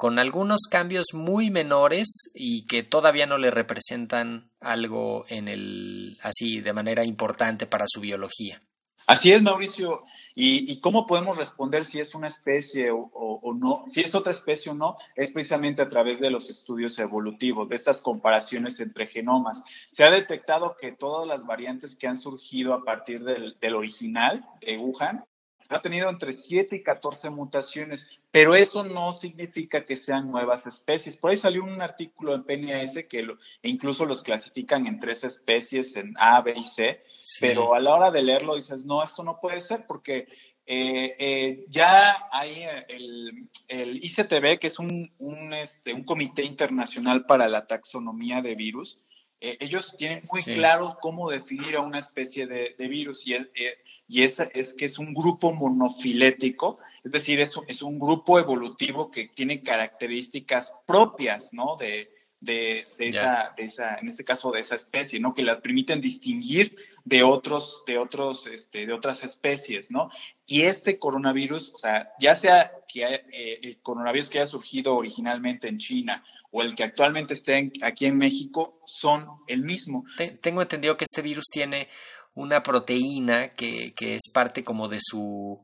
con 0.00 0.18
algunos 0.18 0.60
cambios 0.70 1.08
muy 1.12 1.50
menores 1.50 2.30
y 2.32 2.64
que 2.66 2.82
todavía 2.82 3.26
no 3.26 3.36
le 3.36 3.50
representan 3.50 4.50
algo 4.58 5.26
en 5.28 5.46
el 5.46 6.18
así 6.22 6.62
de 6.62 6.72
manera 6.72 7.04
importante 7.04 7.66
para 7.66 7.84
su 7.86 8.00
biología. 8.00 8.62
Así 9.06 9.32
es, 9.32 9.42
Mauricio. 9.42 10.02
¿Y, 10.34 10.80
cómo 10.80 11.06
podemos 11.06 11.36
responder 11.36 11.84
si 11.84 12.00
es 12.00 12.14
una 12.14 12.28
especie 12.28 12.90
o, 12.92 13.54
no? 13.54 13.84
Si 13.88 14.00
es 14.00 14.14
otra 14.14 14.32
especie 14.32 14.72
o 14.72 14.74
no, 14.74 14.96
es 15.16 15.32
precisamente 15.32 15.82
a 15.82 15.88
través 15.88 16.20
de 16.20 16.30
los 16.30 16.48
estudios 16.48 16.98
evolutivos, 16.98 17.68
de 17.68 17.76
estas 17.76 18.00
comparaciones 18.00 18.78
entre 18.80 19.06
genomas. 19.06 19.64
Se 19.90 20.04
ha 20.04 20.10
detectado 20.10 20.76
que 20.80 20.92
todas 20.92 21.26
las 21.26 21.44
variantes 21.44 21.96
que 21.96 22.06
han 22.06 22.16
surgido 22.16 22.72
a 22.72 22.84
partir 22.84 23.24
del, 23.24 23.58
del 23.60 23.74
original 23.74 24.46
de 24.60 24.78
Wuhan 24.78 25.24
ha 25.70 25.80
tenido 25.80 26.10
entre 26.10 26.32
7 26.32 26.76
y 26.76 26.82
14 26.82 27.30
mutaciones, 27.30 28.20
pero 28.32 28.56
eso 28.56 28.82
no 28.82 29.12
significa 29.12 29.84
que 29.84 29.94
sean 29.94 30.30
nuevas 30.30 30.66
especies. 30.66 31.16
Por 31.16 31.30
ahí 31.30 31.36
salió 31.36 31.62
un 31.62 31.80
artículo 31.80 32.34
en 32.34 32.42
PNAS 32.42 33.04
que 33.08 33.26
incluso 33.62 34.04
los 34.04 34.22
clasifican 34.22 34.86
en 34.88 34.98
tres 34.98 35.22
especies, 35.22 35.96
en 35.96 36.14
A, 36.18 36.42
B 36.42 36.54
y 36.56 36.62
C, 36.64 37.00
pero 37.40 37.74
a 37.74 37.80
la 37.80 37.94
hora 37.94 38.10
de 38.10 38.22
leerlo 38.22 38.56
dices, 38.56 38.84
no, 38.84 39.02
esto 39.02 39.22
no 39.22 39.38
puede 39.40 39.60
ser 39.60 39.86
porque 39.86 40.26
eh, 40.66 41.14
eh, 41.18 41.64
ya 41.68 42.26
hay 42.32 42.64
el, 42.88 43.48
el, 43.68 44.04
ICTB, 44.04 44.58
que 44.58 44.66
es 44.66 44.78
un, 44.80 45.12
un, 45.18 45.54
este, 45.54 45.94
un 45.94 46.04
comité 46.04 46.42
internacional 46.44 47.26
para 47.26 47.48
la 47.48 47.66
taxonomía 47.66 48.42
de 48.42 48.56
virus, 48.56 49.00
eh, 49.40 49.56
ellos 49.60 49.96
tienen 49.96 50.22
muy 50.30 50.42
claro 50.42 50.98
cómo 51.00 51.30
definir 51.30 51.76
a 51.76 51.80
una 51.80 51.98
especie 51.98 52.46
de, 52.46 52.74
virus 52.88 53.26
y, 53.26 53.34
es, 53.34 53.48
eh, 53.54 53.78
y 54.06 54.22
es, 54.22 54.38
es, 54.52 54.74
que 54.74 54.84
es 54.84 54.98
un 54.98 55.14
grupo 55.14 55.52
monofilético, 55.52 56.78
es 57.02 57.12
decir, 57.12 57.40
es, 57.40 57.54
es 57.66 57.80
un 57.80 57.98
grupo 57.98 58.38
evolutivo 58.38 59.10
que 59.10 59.28
tiene 59.28 59.62
características 59.62 60.74
propias, 60.86 61.54
¿no? 61.54 61.76
De, 61.76 62.10
de, 62.40 62.86
esa, 62.98 63.52
de 63.56 63.64
esa, 63.64 63.96
en 63.96 64.08
este 64.08 64.24
caso 64.24 64.50
de 64.50 64.60
esa 64.60 64.74
especie, 64.74 65.20
¿no? 65.20 65.34
Que 65.34 65.42
las 65.42 65.58
permiten 65.58 66.00
distinguir 66.00 66.74
de 67.04 67.22
otros, 67.22 67.82
de 67.86 67.98
otros, 67.98 68.46
este, 68.46 68.86
de 68.86 68.92
otras 68.92 69.22
especies, 69.22 69.90
¿no? 69.90 70.10
Y 70.46 70.62
este 70.62 70.98
coronavirus, 70.98 71.74
o 71.74 71.78
sea, 71.78 72.12
ya 72.18 72.34
sea 72.34 72.72
que 72.88 73.04
eh, 73.04 73.60
el 73.62 73.80
coronavirus 73.82 74.30
que 74.30 74.38
haya 74.38 74.46
surgido 74.46 74.96
originalmente 74.96 75.68
en 75.68 75.78
China 75.78 76.24
o 76.50 76.62
el 76.62 76.74
que 76.74 76.84
actualmente 76.84 77.34
esté 77.34 77.72
aquí 77.82 78.06
en 78.06 78.16
México, 78.16 78.80
son 78.86 79.26
el 79.46 79.62
mismo. 79.62 80.04
Tengo 80.40 80.62
entendido 80.62 80.96
que 80.96 81.04
este 81.04 81.22
virus 81.22 81.44
tiene 81.52 81.88
una 82.34 82.62
proteína 82.62 83.50
que, 83.50 83.92
que 83.94 84.14
es 84.14 84.30
parte 84.32 84.64
como 84.64 84.88
de 84.88 84.98
su 85.00 85.60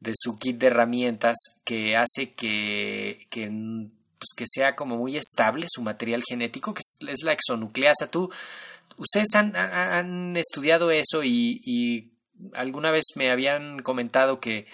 de 0.00 0.12
su 0.14 0.36
kit 0.38 0.58
de 0.58 0.66
herramientas 0.66 1.36
que 1.64 1.96
hace 1.96 2.34
que, 2.34 3.26
que 3.30 3.48
pues, 4.20 4.30
que 4.36 4.44
sea 4.46 4.76
como 4.76 4.98
muy 4.98 5.16
estable 5.16 5.66
su 5.68 5.80
material 5.82 6.22
genético, 6.22 6.74
que 6.74 6.82
es, 7.08 7.22
la 7.24 7.32
exonucleasa. 7.32 8.10
Tú, 8.10 8.30
ustedes 8.98 9.34
han, 9.34 9.56
han 9.56 10.36
estudiado 10.36 10.90
eso 10.90 11.24
y, 11.24 12.12
alguna 12.54 12.90
vez 12.90 13.04
me 13.16 13.30
habían 13.30 13.80
comentado 13.80 14.40
que, 14.40 14.66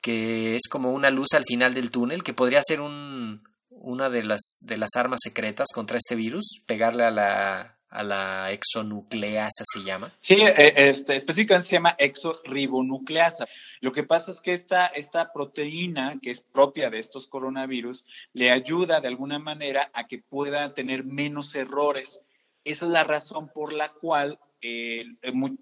que 0.00 0.56
es 0.56 0.68
como 0.68 0.92
una 0.92 1.10
luz 1.10 1.28
al 1.34 1.44
final 1.44 1.74
del 1.74 1.90
túnel, 1.90 2.24
que 2.24 2.34
podría 2.34 2.60
ser 2.62 2.80
un, 2.80 3.48
una 3.70 4.10
de 4.10 4.24
las, 4.24 4.40
de 4.66 4.76
las 4.76 4.90
armas 4.96 5.20
secretas 5.22 5.68
contra 5.72 5.96
este 5.96 6.16
virus, 6.16 6.62
pegarle 6.66 7.04
a 7.04 7.10
la, 7.10 7.77
a 7.90 8.02
la 8.02 8.52
exonucleasa 8.52 9.64
se 9.64 9.80
llama. 9.80 10.12
Sí, 10.20 10.36
eh, 10.40 10.72
este, 10.76 11.16
específicamente 11.16 11.68
se 11.68 11.72
llama 11.74 11.96
exoribonucleasa. 11.98 13.46
Lo 13.80 13.92
que 13.92 14.02
pasa 14.02 14.30
es 14.30 14.40
que 14.40 14.52
esta, 14.52 14.86
esta 14.86 15.32
proteína, 15.32 16.18
que 16.20 16.30
es 16.30 16.40
propia 16.40 16.90
de 16.90 16.98
estos 16.98 17.26
coronavirus, 17.26 18.04
le 18.32 18.50
ayuda 18.50 19.00
de 19.00 19.08
alguna 19.08 19.38
manera 19.38 19.90
a 19.94 20.06
que 20.06 20.18
pueda 20.18 20.74
tener 20.74 21.04
menos 21.04 21.54
errores. 21.54 22.20
Esa 22.64 22.86
es 22.86 22.90
la 22.90 23.04
razón 23.04 23.48
por 23.48 23.72
la 23.72 23.88
cual 23.88 24.38
eh, 24.60 25.04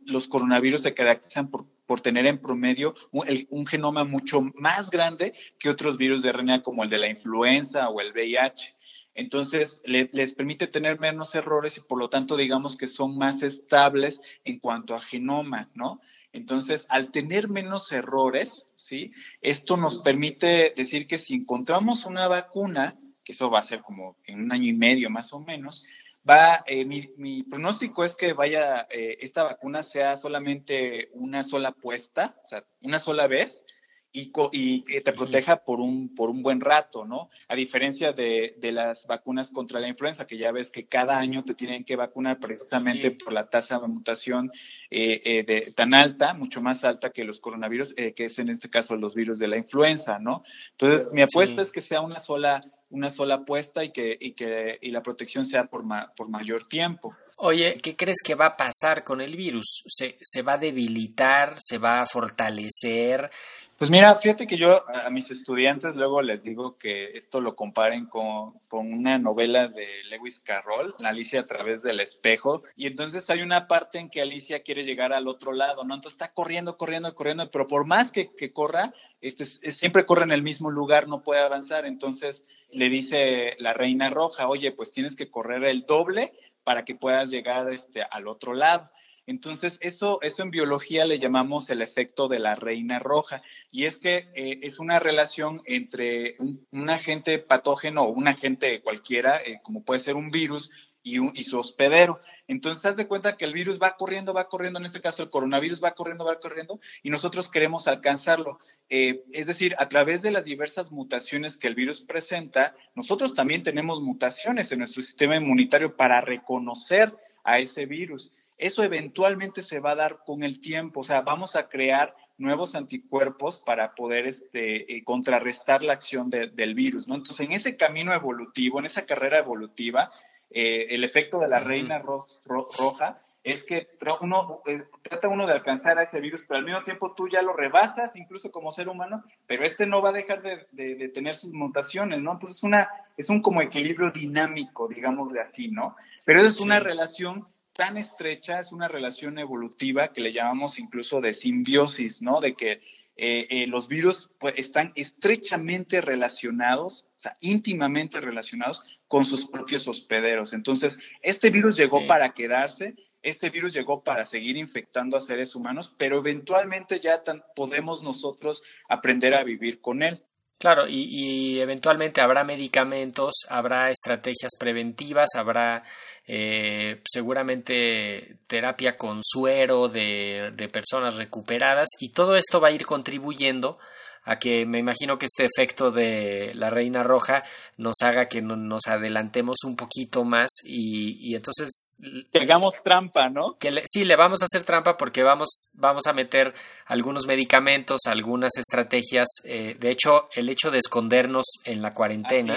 los 0.07 0.27
coronavirus 0.27 0.83
se 0.83 0.95
caracterizan 0.95 1.51
por, 1.51 1.67
por 1.87 2.01
tener 2.01 2.27
en 2.27 2.39
promedio 2.39 2.95
un, 3.13 3.27
un, 3.51 3.67
genoma 3.67 4.05
mucho 4.05 4.41
más 4.55 4.91
grande 4.91 5.35
que 5.59 5.69
otros 5.69 5.99
virus 5.99 6.23
de 6.23 6.33
RNA 6.33 6.63
como 6.63 6.83
el 6.83 6.91
de 6.91 6.99
la 6.99 7.09
influenza 7.09 7.89
o 7.91 8.01
el 8.01 8.13
VIH. 8.13 8.75
Entonces, 9.17 9.81
les 9.85 10.35
permite 10.35 10.67
tener 10.67 11.01
menos 11.01 11.35
errores 11.35 11.79
y 11.79 11.81
por 11.81 11.99
lo 11.99 12.09
tanto, 12.09 12.37
digamos 12.37 12.77
que 12.77 12.87
son 12.87 13.17
más 13.17 13.43
estables 13.43 14.21
en 14.45 14.59
cuanto 14.59 14.95
a 14.95 15.01
genoma, 15.01 15.71
¿no? 15.75 16.01
Entonces, 16.33 16.87
al 16.91 17.11
tener 17.11 17.49
menos 17.49 17.91
errores, 17.93 18.69
¿sí? 18.77 19.13
Esto 19.41 19.79
nos 19.79 19.99
permite 19.99 20.75
decir 20.77 21.07
que 21.07 21.19
si 21.19 21.35
encontramos 21.35 22.05
una 22.05 22.29
vacuna, 22.29 22.99
que 23.25 23.33
eso 23.33 23.51
va 23.51 23.61
a 23.61 23.65
ser 23.65 23.81
como 23.81 24.19
en 24.25 24.41
un 24.41 24.53
año 24.53 24.69
y 24.69 24.75
medio 24.75 25.09
más 25.09 25.33
o 25.33 25.41
menos, 25.41 25.85
va, 26.29 26.63
eh, 26.67 26.85
mi, 26.85 27.43
pronóstico 27.45 28.05
es 28.05 28.17
que 28.17 28.33
vaya, 28.35 28.87
eh, 28.91 29.17
esta 29.21 29.45
vacuna 29.45 29.83
sea 29.83 30.17
solamente 30.17 31.09
una 31.13 31.43
sola 31.43 31.73
puesta, 31.73 32.37
o 32.45 32.47
sea, 32.47 32.65
una 32.83 32.99
sola 32.99 33.27
vez, 33.29 33.65
y, 34.13 34.33
y 34.53 34.83
que 34.83 35.01
te 35.01 35.13
proteja 35.13 35.65
por 35.65 35.81
un, 35.81 36.15
por 36.15 36.31
un 36.31 36.43
buen 36.43 36.61
rato, 36.61 37.05
¿no? 37.05 37.29
A 37.49 37.55
diferencia 37.55 38.13
de, 38.13 38.55
de, 38.59 38.73
las 38.73 39.07
vacunas 39.07 39.51
contra 39.51 39.79
la 39.79 39.89
influenza, 39.89 40.27
que 40.27 40.39
ya 40.39 40.53
ves 40.53 40.71
que 40.71 40.87
cada 40.87 41.19
año 41.19 41.45
te 41.45 41.55
tienen 41.55 41.85
que 41.85 41.97
vacunar 41.97 42.39
precisamente 42.39 43.11
por 43.11 43.33
la 43.33 43.49
tasa 43.49 43.79
de 43.79 43.89
mutación 43.89 44.51
eh, 44.91 45.21
eh, 45.25 45.45
de, 45.45 45.73
tan 45.73 45.93
alta, 45.95 46.35
mucho 46.35 46.63
más 46.63 46.85
alta 46.85 47.11
que 47.11 47.25
los 47.25 47.41
coronavirus, 47.41 47.95
eh, 47.97 48.15
que 48.15 48.27
es 48.27 48.39
en 48.39 48.49
este 48.49 48.71
caso 48.71 48.97
los 48.97 49.15
virus 49.15 49.39
de 49.39 49.49
la 49.49 49.59
influenza, 49.59 50.19
¿no? 50.19 50.43
Entonces, 50.73 51.13
mi 51.13 51.23
apuesta 51.23 51.63
es 51.63 51.71
que 51.71 51.81
sea 51.81 52.01
una 52.01 52.19
sola 52.19 52.63
una 52.89 53.11
sola 53.11 53.37
apuesta 53.37 53.85
y 53.85 53.91
que, 53.91 54.17
y 54.19 54.33
que 54.33 54.79
y 54.81 54.91
la 54.91 55.03
protección 55.03 55.45
sea 55.45 55.65
por, 55.65 55.83
ma, 55.83 56.13
por 56.17 56.29
mayor 56.29 56.67
tiempo. 56.67 57.15
Oye, 57.39 57.79
¿qué 57.83 57.97
crees 57.97 58.23
que 58.25 58.35
va 58.35 58.47
a 58.47 58.57
pasar 58.57 59.05
con 59.05 59.21
el 59.21 59.37
virus? 59.37 59.83
¿Se, 59.87 60.17
¿Se 60.21 60.43
va 60.43 60.55
a 60.55 60.59
debilitar? 60.59 61.57
¿Se 61.59 61.79
va 61.79 62.01
a 62.03 62.07
fortalecer? 62.07 63.31
Pues 63.79 63.91
mira, 63.91 64.15
fíjate 64.15 64.47
que 64.47 64.57
yo 64.57 64.89
a 64.89 65.11
mis 65.11 65.31
estudiantes 65.31 65.97
luego 65.97 66.23
les 66.23 66.43
digo 66.45 66.79
que 66.79 67.11
esto 67.13 67.43
lo 67.43 67.57
comparen 67.57 68.07
con, 68.07 68.59
con, 68.69 68.91
una 68.91 69.19
novela 69.19 69.69
de 69.69 69.87
Lewis 70.09 70.41
Carroll, 70.41 70.95
Alicia 71.05 71.41
a 71.41 71.47
través 71.47 71.83
del 71.83 72.01
espejo, 72.01 72.63
y 72.75 72.87
entonces 72.87 73.29
hay 73.29 73.43
una 73.43 73.69
parte 73.69 73.99
en 73.99 74.09
que 74.09 74.23
Alicia 74.23 74.63
quiere 74.63 74.85
llegar 74.85 75.13
al 75.13 75.29
otro 75.29 75.53
lado, 75.53 75.85
¿no? 75.85 75.95
Entonces 75.95 76.15
está 76.15 76.33
corriendo, 76.33 76.79
corriendo, 76.79 77.15
corriendo, 77.15 77.51
pero 77.51 77.67
por 77.67 77.85
más 77.85 78.13
que, 78.13 78.35
que 78.35 78.51
corra, 78.51 78.95
este, 79.21 79.45
siempre 79.45 80.07
corre 80.07 80.25
en 80.25 80.33
el 80.33 80.43
mismo 80.43 80.71
lugar, 80.71 81.07
no 81.07 81.23
puede 81.23 81.43
avanzar, 81.43 81.85
entonces 81.85 82.45
le 82.71 82.89
dice 82.89 83.57
la 83.59 83.75
reina 83.75 84.09
roja, 84.09 84.49
oye, 84.49 84.73
pues 84.73 84.91
tienes 84.91 85.17
que 85.17 85.31
correr 85.31 85.65
el 85.65 85.85
doble 85.85 86.33
para 86.65 86.87
que 86.87 86.95
puedas 86.95 87.31
llegar 87.31 87.71
este, 87.71 88.03
al 88.11 88.27
otro 88.27 88.55
lado. 88.55 88.91
Entonces, 89.27 89.79
eso, 89.81 90.21
eso 90.23 90.43
en 90.43 90.51
biología 90.51 91.05
le 91.05 91.19
llamamos 91.19 91.69
el 91.71 91.83
efecto 91.83 92.29
de 92.29 92.39
la 92.39 92.55
reina 92.55 92.99
roja. 92.99 93.43
Y 93.71 93.85
es 93.85 93.99
que 93.99 94.29
eh, 94.35 94.61
es 94.63 94.79
una 94.79 94.99
relación 94.99 95.63
entre 95.67 96.37
un, 96.39 96.91
agente 96.91 97.39
patógeno 97.39 98.05
o 98.05 98.11
un 98.11 98.29
agente 98.29 98.81
cualquiera, 98.83 99.43
eh, 99.43 99.61
como 99.63 99.83
puede 99.83 100.01
ser 100.01 100.15
un 100.15 100.31
virus, 100.31 100.71
y, 101.07 101.45
su 101.45 101.59
hospedero. 101.59 102.21
Entonces, 102.49 102.85
haz 102.85 102.97
de 102.97 103.07
cuenta 103.07 103.37
que 103.37 103.45
el 103.45 103.53
virus 103.53 103.81
va 103.81 103.97
corriendo, 103.97 104.35
va 104.35 104.49
corriendo, 104.49 104.81
en 104.81 104.87
este 104.87 105.01
caso 105.01 105.23
el 105.23 105.31
coronavirus 105.31 105.83
va 105.83 105.93
corriendo, 105.93 106.25
va 106.25 106.41
corriendo, 106.41 106.81
y 107.05 107.11
nosotros 107.11 107.49
queremos 107.49 107.87
alcanzarlo. 107.87 108.59
Eh, 108.89 109.23
es 109.33 109.47
decir, 109.47 109.77
a 109.79 109.89
través 109.89 110.23
de 110.23 110.33
las 110.33 110.45
diversas 110.45 110.91
mutaciones 110.91 111.57
que 111.57 111.69
el 111.69 111.77
virus 111.77 112.01
presenta, 112.01 112.75
nosotros 112.97 113.35
también 113.35 113.63
tenemos 113.63 114.03
mutaciones 114.03 114.73
en 114.73 114.81
nuestro 114.81 115.03
sistema 115.05 115.37
inmunitario 115.37 115.97
para 115.97 116.21
reconocer 116.21 117.15
a 117.45 117.61
ese 117.61 117.87
virus 117.87 118.35
eso 118.59 118.83
eventualmente 118.83 119.63
se 119.63 119.81
va 119.81 119.93
a 119.93 119.97
dar 119.97 120.21
con 120.25 120.43
el 120.43 120.61
tiempo, 120.61 121.01
o 121.01 121.05
sea, 121.05 121.21
vamos 121.21 121.57
a 121.57 121.69
crear 121.69 122.15
nuevos 122.39 122.75
anticuerpos 122.75 123.59
para 123.59 123.95
poder 123.95 124.27
este, 124.27 124.97
eh, 124.97 125.05
contrarrestar 125.05 125.83
la 125.83 125.95
acción 125.95 126.31
del 126.31 126.75
virus, 126.75 127.09
¿no? 127.09 127.15
Entonces, 127.15 127.47
en 127.47 127.53
ese 127.53 127.77
camino 127.77 128.13
evolutivo, 128.13 128.79
en 128.79 128.87
esa 128.87 129.07
carrera 129.07 129.39
evolutiva, 129.39 130.11
eh, 130.51 130.87
el 130.91 131.05
efecto 131.05 131.39
de 131.39 131.49
la 131.49 131.61
reina 131.61 131.99
roja 131.99 133.21
es 133.47 133.63
que 133.63 133.89
uno, 134.23 134.61
eh, 134.67 134.83
trata 135.03 135.29
uno 135.29 135.47
de 135.47 135.53
alcanzar 135.53 135.99
a 135.99 136.03
ese 136.03 136.21
virus, 136.21 136.45
pero 136.49 136.59
al 136.59 136.65
mismo 136.65 136.83
tiempo 136.83 137.15
tú 137.15 137.29
ya 137.29 137.43
lo 137.43 137.53
rebasas, 137.53 138.17
incluso 138.17 138.51
como 138.51 138.73
ser 138.73 138.89
humano, 138.89 139.23
pero 139.47 139.65
este 139.65 139.87
no 139.87 140.03
va 140.03 140.09
a 140.09 140.13
dejar 140.13 140.43
de, 140.43 141.09
tener 141.15 141.37
sus 141.37 141.53
mutaciones, 141.53 142.21
¿no? 142.21 142.33
Entonces, 142.33 142.61
una, 142.65 142.91
es 143.17 143.31
un 143.31 143.43
como 143.43 143.63
equilibrio 143.63 144.11
dinámico, 144.11 144.89
digámosle 144.89 145.41
así, 145.41 145.69
¿no? 145.69 145.95
Pero 146.25 146.41
es 146.41 146.61
una 146.61 146.81
relación 146.81 147.47
tan 147.77 147.97
estrecha, 147.99 148.59
es 148.59 148.73
una 148.73 148.89
relación 148.89 149.39
evolutiva 149.39 150.13
que 150.13 150.23
le 150.23 150.33
llamamos 150.33 150.79
incluso 150.79 151.21
de 151.21 151.35
simbiosis, 151.35 152.23
¿no? 152.23 152.41
De 152.41 152.55
que 152.55 152.81
eh, 153.19 153.47
eh, 153.51 153.67
los 153.67 153.89
virus 153.89 154.31
pues, 154.39 154.55
están 154.59 154.93
estrechamente 154.95 156.01
relacionados, 156.01 157.09
o 157.17 157.21
sea, 157.21 157.35
íntimamente 157.41 158.21
relacionados 158.21 159.01
con 159.09 159.25
sus 159.25 159.47
propios 159.47 159.89
hospederos. 159.89 160.53
Entonces, 160.53 160.99
este 161.23 161.51
virus 161.51 161.77
llegó 161.77 162.07
para 162.07 162.35
quedarse, 162.35 162.95
este 163.23 163.51
virus 163.51 163.73
llegó 163.73 164.03
para 164.03 164.25
seguir 164.25 164.57
infectando 164.57 165.17
a 165.17 165.21
seres 165.21 165.55
humanos, 165.55 165.95
pero 165.99 166.19
eventualmente 166.19 167.01
ya 167.01 167.23
podemos 167.55 168.03
nosotros 168.03 168.63
aprender 168.89 169.35
a 169.35 169.45
vivir 169.45 169.81
con 169.81 170.03
él. 170.03 170.23
Claro, 170.59 170.89
y, 170.89 171.07
y, 171.11 171.61
eventualmente 171.61 172.23
habrá 172.23 172.43
medicamentos, 172.43 173.35
habrá 173.51 173.91
estrategias 173.91 174.53
preventivas, 174.59 175.35
habrá 175.35 175.85
eh, 176.27 177.03
seguramente 177.05 178.39
terapia 178.47 178.97
con 178.97 179.21
suero 179.23 179.89
de, 179.89 180.53
de 180.57 180.69
personas 180.71 181.17
recuperadas 181.17 181.91
y 182.01 182.09
todo 182.13 182.37
esto 182.37 182.59
va 182.61 182.69
a 182.69 182.73
ir 182.73 182.87
contribuyendo 182.87 183.79
a 184.27 184.41
que 184.41 184.67
me 184.67 184.81
imagino 184.81 185.19
que 185.19 185.27
este 185.27 185.47
efecto 185.47 185.93
de 185.93 186.51
la 186.55 186.69
reina 186.69 187.05
roja 187.05 187.45
nos 187.77 188.03
haga 188.03 188.27
que 188.27 188.43
nos 188.43 188.89
adelantemos 188.89 189.59
un 189.65 189.77
poquito 189.77 190.25
más 190.25 190.51
y, 190.65 191.17
y 191.21 191.37
entonces 191.37 191.95
que 192.33 192.41
hagamos 192.41 192.83
trampa, 192.83 193.31
¿no? 193.31 193.57
Que 193.57 193.85
sí, 193.87 194.05
le 194.05 194.17
vamos 194.17 194.43
a 194.43 194.47
hacer 194.47 194.65
trampa 194.65 194.97
porque 194.97 195.23
vamos, 195.23 195.69
vamos 195.75 196.09
a 196.09 196.13
meter 196.13 196.55
algunos 196.87 197.27
medicamentos, 197.29 198.03
algunas 198.07 198.57
estrategias. 198.59 199.29
Eh, 199.45 199.77
de 199.79 199.91
hecho, 199.91 200.29
el 200.35 200.49
hecho 200.49 200.73
de 200.73 200.79
escondernos 200.79 201.45
en 201.65 201.81
la 201.81 201.95
cuarentena, 201.95 202.57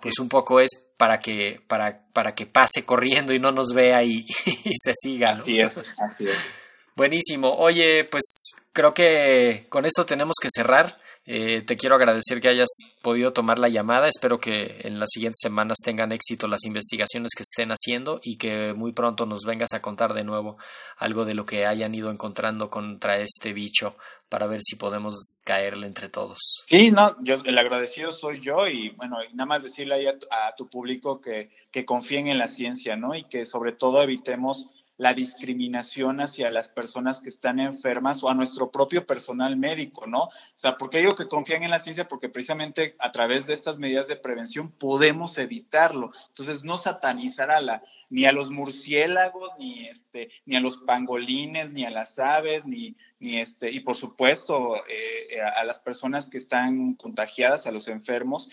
pues 0.00 0.18
un 0.18 0.30
poco 0.30 0.60
es 0.60 0.70
para 0.96 1.20
que, 1.20 1.60
para, 1.66 2.06
para 2.14 2.34
que 2.34 2.46
pase 2.46 2.86
corriendo 2.86 3.34
y 3.34 3.38
no 3.38 3.52
nos 3.52 3.74
vea 3.74 4.02
y, 4.02 4.24
se 4.82 4.94
siga. 4.94 5.32
Así 5.32 5.60
es, 5.60 5.94
así 5.98 6.24
es. 6.26 6.54
Buenísimo. 6.96 7.52
Oye, 7.54 8.04
pues 8.04 8.52
creo 8.72 8.94
que 8.94 9.66
con 9.68 9.84
esto 9.84 10.06
tenemos 10.06 10.36
que 10.40 10.48
cerrar. 10.50 11.01
Eh, 11.24 11.62
te 11.62 11.76
quiero 11.76 11.94
agradecer 11.94 12.40
que 12.40 12.48
hayas 12.48 12.68
podido 13.00 13.32
tomar 13.32 13.58
la 13.58 13.68
llamada. 13.68 14.08
Espero 14.08 14.40
que 14.40 14.80
en 14.82 14.98
las 14.98 15.10
siguientes 15.10 15.40
semanas 15.40 15.78
tengan 15.82 16.10
éxito 16.10 16.48
las 16.48 16.64
investigaciones 16.64 17.32
que 17.36 17.44
estén 17.44 17.70
haciendo 17.70 18.20
y 18.22 18.36
que 18.38 18.72
muy 18.74 18.92
pronto 18.92 19.24
nos 19.24 19.44
vengas 19.44 19.72
a 19.72 19.80
contar 19.80 20.14
de 20.14 20.24
nuevo 20.24 20.56
algo 20.96 21.24
de 21.24 21.34
lo 21.34 21.46
que 21.46 21.66
hayan 21.66 21.94
ido 21.94 22.10
encontrando 22.10 22.70
contra 22.70 23.18
este 23.18 23.52
bicho 23.52 23.96
para 24.28 24.46
ver 24.46 24.60
si 24.62 24.76
podemos 24.76 25.14
caerle 25.44 25.86
entre 25.86 26.08
todos. 26.08 26.64
Sí, 26.66 26.90
no, 26.90 27.16
yo 27.22 27.36
el 27.44 27.58
agradecido 27.58 28.10
soy 28.12 28.40
yo 28.40 28.66
y 28.66 28.88
bueno, 28.90 29.18
nada 29.34 29.46
más 29.46 29.62
decirle 29.62 29.94
ahí 29.94 30.06
a, 30.06 30.16
a 30.30 30.54
tu 30.56 30.68
público 30.68 31.20
que, 31.20 31.50
que 31.70 31.84
confíen 31.84 32.28
en 32.28 32.38
la 32.38 32.48
ciencia, 32.48 32.96
¿no? 32.96 33.14
Y 33.14 33.24
que 33.24 33.44
sobre 33.44 33.72
todo 33.72 34.02
evitemos 34.02 34.70
la 34.96 35.14
discriminación 35.14 36.20
hacia 36.20 36.50
las 36.50 36.68
personas 36.68 37.20
que 37.20 37.28
están 37.28 37.58
enfermas 37.58 38.22
o 38.22 38.28
a 38.28 38.34
nuestro 38.34 38.70
propio 38.70 39.06
personal 39.06 39.56
médico, 39.56 40.06
¿no? 40.06 40.24
O 40.24 40.30
sea, 40.54 40.76
¿por 40.76 40.90
qué 40.90 40.98
digo 40.98 41.14
que 41.14 41.28
confían 41.28 41.62
en 41.62 41.70
la 41.70 41.78
ciencia? 41.78 42.08
Porque 42.08 42.28
precisamente 42.28 42.94
a 42.98 43.10
través 43.10 43.46
de 43.46 43.54
estas 43.54 43.78
medidas 43.78 44.08
de 44.08 44.16
prevención 44.16 44.70
podemos 44.70 45.38
evitarlo. 45.38 46.12
Entonces, 46.28 46.64
no 46.64 46.76
satanizar 46.76 47.50
a 47.50 47.60
la, 47.60 47.82
ni 48.10 48.26
a 48.26 48.32
los 48.32 48.50
murciélagos, 48.50 49.50
ni 49.58 49.86
este, 49.86 50.30
ni 50.44 50.56
a 50.56 50.60
los 50.60 50.78
pangolines, 50.78 51.70
ni 51.70 51.84
a 51.84 51.90
las 51.90 52.18
aves, 52.18 52.66
ni, 52.66 52.94
ni 53.18 53.38
este, 53.38 53.70
y 53.70 53.80
por 53.80 53.96
supuesto 53.96 54.76
eh, 54.88 55.40
a, 55.40 55.64
las 55.64 55.78
personas 55.78 56.28
que 56.28 56.38
están 56.38 56.94
contagiadas, 56.94 57.66
a 57.66 57.72
los 57.72 57.88
enfermos, 57.88 58.50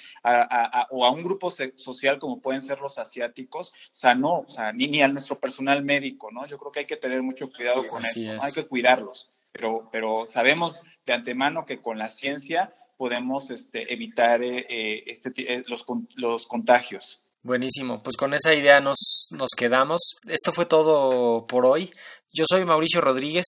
o 0.92 1.06
a 1.06 1.12
un 1.12 1.24
grupo 1.24 1.52
social 1.76 2.20
como 2.20 2.42
pueden 2.42 2.62
ser 2.62 2.80
los 2.80 2.98
asiáticos, 2.98 3.72
o 3.72 3.74
sea, 3.92 4.16
no, 4.16 4.40
o 4.42 4.50
sea, 4.50 4.72
ni, 4.72 4.88
ni 4.88 5.02
a 5.02 5.08
nuestro 5.08 5.40
personal 5.40 5.84
médico, 5.84 6.32
¿no? 6.32 6.39
Yo 6.46 6.58
creo 6.58 6.72
que 6.72 6.80
hay 6.82 6.86
que 6.86 6.98
tener 6.98 7.22
mucho 7.22 7.52
cuidado 7.52 7.86
con 7.86 8.04
eso, 8.04 8.38
hay 8.42 8.52
que 8.52 8.66
cuidarlos, 8.66 9.32
pero, 9.52 9.90
pero 9.92 10.26
sabemos 10.28 10.84
de 11.06 11.14
antemano 11.14 11.66
que 11.66 11.82
con 11.82 11.98
la 11.98 12.10
ciencia 12.10 12.72
podemos 12.98 13.50
este, 13.50 13.94
evitar 13.94 14.44
eh, 14.44 14.66
eh, 14.70 15.04
este, 15.08 15.32
eh, 15.38 15.64
los, 15.68 15.86
los 16.18 16.48
contagios. 16.48 17.24
Buenísimo, 17.42 18.04
pues 18.04 18.18
con 18.18 18.34
esa 18.34 18.54
idea 18.54 18.82
nos, 18.82 19.30
nos 19.32 19.52
quedamos. 19.56 20.16
Esto 20.28 20.52
fue 20.52 20.66
todo 20.66 21.48
por 21.48 21.66
hoy. 21.66 21.90
Yo 22.32 22.44
soy 22.48 22.66
Mauricio 22.66 23.00
Rodríguez 23.00 23.46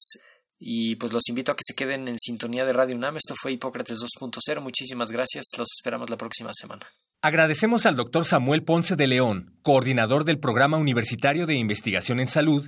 y 0.57 0.95
pues 0.95 1.11
los 1.11 1.27
invito 1.27 1.51
a 1.51 1.55
que 1.55 1.63
se 1.65 1.75
queden 1.75 2.07
en 2.07 2.17
sintonía 2.17 2.63
de 2.65 2.71
Radio 2.71 2.95
UNAM. 2.95 3.17
Esto 3.17 3.33
fue 3.35 3.51
Hipócrates 3.51 3.97
2.0. 3.97 4.61
Muchísimas 4.61 5.11
gracias. 5.11 5.45
Los 5.57 5.67
esperamos 5.77 6.09
la 6.09 6.17
próxima 6.17 6.51
semana. 6.53 6.87
Agradecemos 7.21 7.85
al 7.85 7.95
doctor 7.95 8.25
Samuel 8.25 8.63
Ponce 8.63 8.95
de 8.95 9.07
León, 9.07 9.59
coordinador 9.61 10.23
del 10.23 10.39
Programa 10.39 10.77
Universitario 10.77 11.45
de 11.45 11.55
Investigación 11.55 12.19
en 12.19 12.27
Salud 12.27 12.67